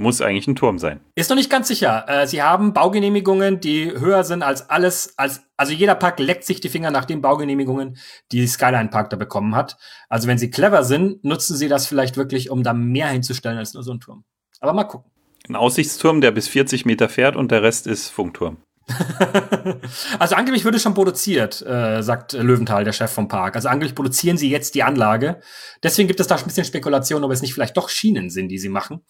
[0.00, 1.00] Muss eigentlich ein Turm sein.
[1.16, 2.04] Ist noch nicht ganz sicher.
[2.06, 6.60] Äh, sie haben Baugenehmigungen, die höher sind als alles, als, also jeder Park leckt sich
[6.60, 7.98] die Finger nach den Baugenehmigungen,
[8.30, 9.76] die Skyline Park da bekommen hat.
[10.08, 13.74] Also wenn sie clever sind, nutzen sie das vielleicht wirklich, um da mehr hinzustellen als
[13.74, 14.24] nur so ein Turm.
[14.60, 15.10] Aber mal gucken.
[15.48, 18.58] Ein Aussichtsturm, der bis 40 Meter fährt und der Rest ist Funkturm.
[20.18, 23.56] also angeblich wird es schon produziert, äh, sagt Löwenthal, der Chef vom Park.
[23.56, 25.40] Also angeblich produzieren sie jetzt die Anlage.
[25.82, 28.58] Deswegen gibt es da ein bisschen Spekulation, ob es nicht vielleicht doch Schienen sind, die
[28.58, 29.00] sie machen.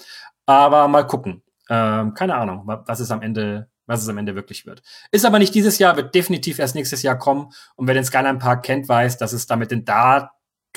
[0.47, 1.43] Aber mal gucken.
[1.71, 4.83] Ähm, keine Ahnung, was es am Ende, was es am Ende wirklich wird.
[5.11, 7.51] Ist aber nicht dieses Jahr, wird definitiv erst nächstes Jahr kommen.
[7.77, 9.85] Und wer den Skyline Park kennt, weiß, dass es da mit den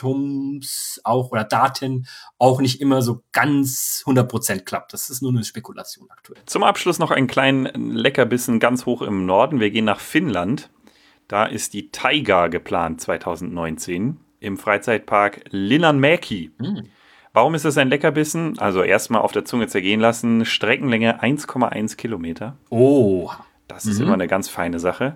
[0.02, 4.94] Datums auch oder Daten auch nicht immer so ganz 100% klappt.
[4.94, 6.42] Das ist nur eine Spekulation aktuell.
[6.46, 9.60] Zum Abschluss noch einen kleinen Leckerbissen ganz hoch im Norden.
[9.60, 10.70] Wir gehen nach Finnland.
[11.28, 16.52] Da ist die Taiga geplant 2019 im Freizeitpark Linnanmäki.
[16.60, 16.88] Hm.
[17.34, 18.60] Warum ist das ein Leckerbissen?
[18.60, 20.44] Also erstmal auf der Zunge zergehen lassen.
[20.44, 22.58] Streckenlänge 1,1 Kilometer.
[22.70, 23.32] Oh.
[23.70, 25.16] Das ist immer eine ganz feine Sache.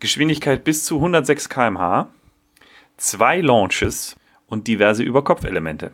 [0.00, 2.08] Geschwindigkeit bis zu 106 km/h.
[2.96, 4.16] Zwei Launches
[4.46, 5.92] und diverse Überkopfelemente.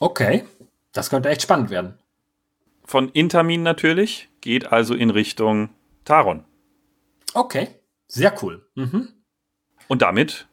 [0.00, 0.44] Okay.
[0.92, 1.98] Das könnte echt spannend werden.
[2.84, 5.70] Von Intermin natürlich, geht also in Richtung
[6.04, 6.44] Taron.
[7.34, 7.68] Okay.
[8.06, 8.66] Sehr cool.
[8.74, 9.08] Mhm.
[9.88, 10.48] Und damit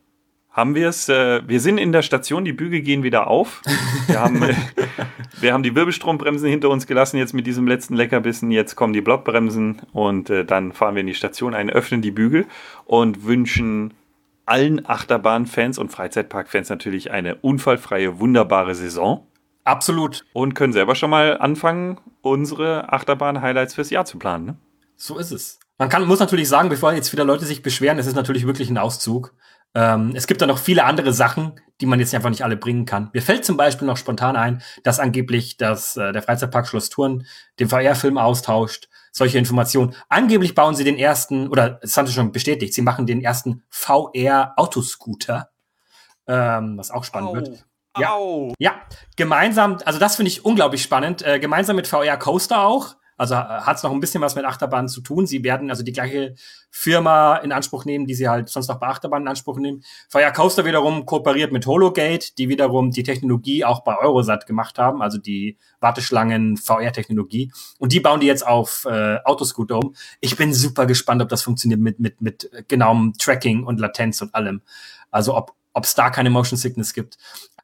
[0.49, 1.09] haben wir es.
[1.09, 3.61] Äh, wir sind in der Station, die Bügel gehen wieder auf.
[4.07, 4.55] Wir haben, äh,
[5.39, 8.51] wir haben die Wirbelstrombremsen hinter uns gelassen, jetzt mit diesem letzten Leckerbissen.
[8.51, 12.11] Jetzt kommen die Blockbremsen und äh, dann fahren wir in die Station ein, öffnen die
[12.11, 12.45] Bügel
[12.85, 13.93] und wünschen
[14.45, 19.27] allen Achterbahnfans und Freizeitparkfans natürlich eine unfallfreie, wunderbare Saison.
[19.63, 20.25] Absolut.
[20.33, 24.45] Und können selber schon mal anfangen, unsere Achterbahn-Highlights fürs Jahr zu planen.
[24.45, 24.57] Ne?
[24.95, 25.59] So ist es.
[25.77, 28.69] Man kann, muss natürlich sagen, bevor jetzt wieder Leute sich beschweren, es ist natürlich wirklich
[28.69, 29.33] ein Auszug.
[29.75, 32.85] Ähm, es gibt da noch viele andere Sachen, die man jetzt einfach nicht alle bringen
[32.85, 33.09] kann.
[33.13, 37.27] Mir fällt zum Beispiel noch spontan ein, dass angeblich das, äh, der Freizeitpark Schloss Touren
[37.59, 38.87] den VR-Film austauscht.
[39.11, 39.93] Solche Informationen.
[40.07, 43.63] Angeblich bauen sie den ersten, oder es haben sie schon bestätigt, sie machen den ersten
[43.69, 45.49] VR-Autoscooter,
[46.27, 47.35] ähm, was auch spannend Au.
[47.35, 47.65] wird.
[47.97, 48.13] Ja.
[48.13, 48.53] Au.
[48.59, 48.75] Ja,
[49.17, 51.21] gemeinsam, also das finde ich unglaublich spannend.
[51.21, 52.95] Äh, gemeinsam mit VR Coaster auch.
[53.17, 55.25] Also hat es noch ein bisschen was mit Achterbahnen zu tun.
[55.25, 56.35] Sie werden also die gleiche
[56.69, 59.83] Firma in Anspruch nehmen, die sie halt sonst noch bei Achterbahnen in Anspruch nehmen.
[60.09, 65.01] VR Coaster wiederum kooperiert mit Hologate, die wiederum die Technologie auch bei Eurosat gemacht haben,
[65.01, 67.51] also die Warteschlangen VR-Technologie.
[67.79, 69.95] Und die bauen die jetzt auf äh, Autoscooter um.
[70.19, 74.35] Ich bin super gespannt, ob das funktioniert mit, mit, mit genauem Tracking und Latenz und
[74.35, 74.61] allem.
[75.11, 77.17] Also ob ob es da keine Motion Sickness gibt.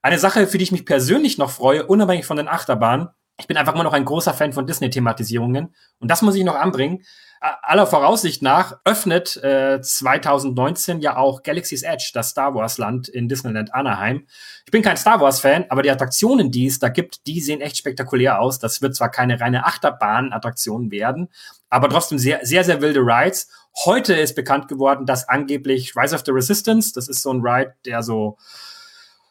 [0.03, 3.07] Eine Sache, für die ich mich persönlich noch freue, unabhängig von den Achterbahnen,
[3.41, 5.73] ich bin einfach immer noch ein großer Fan von Disney-Thematisierungen.
[5.99, 7.03] Und das muss ich noch anbringen.
[7.39, 13.73] Aller Voraussicht nach öffnet äh, 2019 ja auch Galaxy's Edge, das Star Wars-Land in Disneyland
[13.73, 14.27] Anaheim.
[14.63, 17.77] Ich bin kein Star Wars-Fan, aber die Attraktionen, die es da gibt, die sehen echt
[17.77, 18.59] spektakulär aus.
[18.59, 21.29] Das wird zwar keine reine Achterbahn-Attraktion werden,
[21.71, 23.49] aber trotzdem sehr, sehr, sehr wilde Rides.
[23.85, 27.73] Heute ist bekannt geworden, dass angeblich Rise of the Resistance, das ist so ein Ride,
[27.85, 28.37] der so,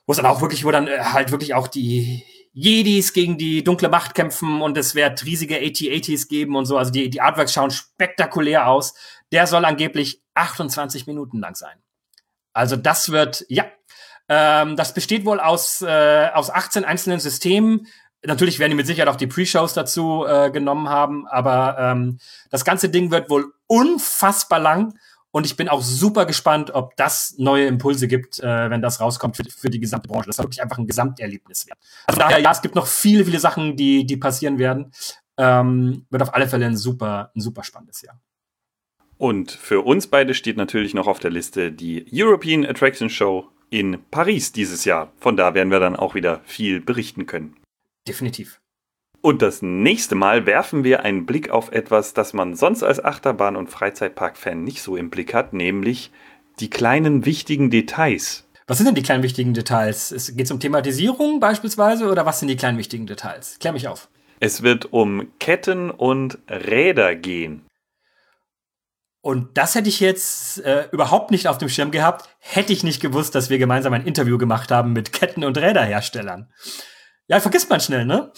[0.06, 3.62] wo es dann auch wirklich, wo dann äh, halt wirklich auch die Jedis gegen die
[3.62, 6.76] dunkle Macht kämpfen und es wird riesige AT-ATs geben und so.
[6.78, 8.94] Also die, die Artworks schauen spektakulär aus.
[9.32, 11.78] Der soll angeblich 28 Minuten lang sein.
[12.52, 13.66] Also das wird, ja,
[14.28, 17.86] ähm, das besteht wohl aus, äh, aus 18 einzelnen Systemen.
[18.24, 22.18] Natürlich werden die mit Sicherheit auch die Pre-Shows dazu äh, genommen haben, aber ähm,
[22.50, 24.94] das ganze Ding wird wohl unfassbar lang
[25.32, 29.36] und ich bin auch super gespannt, ob das neue Impulse gibt, äh, wenn das rauskommt
[29.36, 30.26] für, für die gesamte Branche.
[30.26, 31.78] Das soll wirklich einfach ein Gesamterlebnis werden.
[32.06, 34.92] Also daher, ja, es gibt noch viele, viele Sachen, die, die passieren werden.
[35.36, 38.20] Ähm, wird auf alle Fälle ein super, ein super spannendes Jahr.
[39.18, 43.98] Und für uns beide steht natürlich noch auf der Liste die European Attraction Show in
[44.10, 45.12] Paris dieses Jahr.
[45.20, 47.56] Von da werden wir dann auch wieder viel berichten können.
[48.08, 48.60] Definitiv.
[49.22, 53.56] Und das nächste Mal werfen wir einen Blick auf etwas, das man sonst als Achterbahn-
[53.56, 56.10] und Freizeitpark-Fan nicht so im Blick hat, nämlich
[56.58, 58.48] die kleinen wichtigen Details.
[58.66, 60.32] Was sind denn die kleinen wichtigen Details?
[60.34, 63.58] Geht es um Thematisierung beispielsweise oder was sind die kleinen wichtigen Details?
[63.58, 64.08] Klär mich auf.
[64.38, 67.66] Es wird um Ketten und Räder gehen.
[69.22, 73.02] Und das hätte ich jetzt äh, überhaupt nicht auf dem Schirm gehabt, hätte ich nicht
[73.02, 76.50] gewusst, dass wir gemeinsam ein Interview gemacht haben mit Ketten- und Räderherstellern.
[77.26, 78.32] Ja, vergisst man schnell, ne?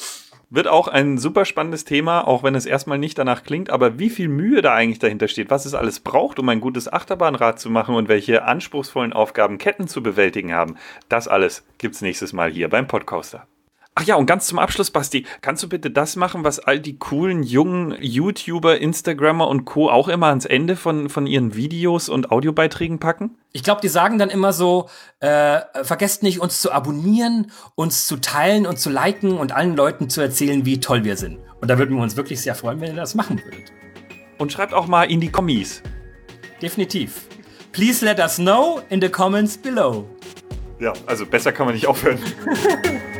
[0.55, 4.11] Wird auch ein super spannendes Thema, auch wenn es erstmal nicht danach klingt, aber wie
[4.11, 7.71] viel Mühe da eigentlich dahinter steht, was es alles braucht, um ein gutes Achterbahnrad zu
[7.71, 10.77] machen und welche anspruchsvollen Aufgaben Ketten zu bewältigen haben,
[11.09, 13.47] das alles gibt's nächstes Mal hier beim Podcaster.
[13.95, 16.99] Ach ja, und ganz zum Abschluss, Basti, kannst du bitte das machen, was all die
[16.99, 19.91] coolen jungen YouTuber, Instagrammer und Co.
[19.91, 23.37] auch immer ans Ende von, von ihren Videos und Audiobeiträgen packen?
[23.53, 24.89] Ich glaube, die sagen dann immer so,
[25.21, 30.09] äh, vergesst nicht, uns zu abonnieren, uns zu teilen und zu liken und allen Leuten
[30.09, 31.39] zu erzählen, wie toll wir sind.
[31.61, 33.73] Und da würden wir uns wirklich sehr freuen, wenn ihr das machen würdet.
[34.39, 35.83] Und schreibt auch mal in die Kommis.
[36.63, 37.27] Definitiv.
[37.73, 40.07] Please let us know in the comments below.
[40.81, 42.19] Ja, also besser kann man nicht aufhören.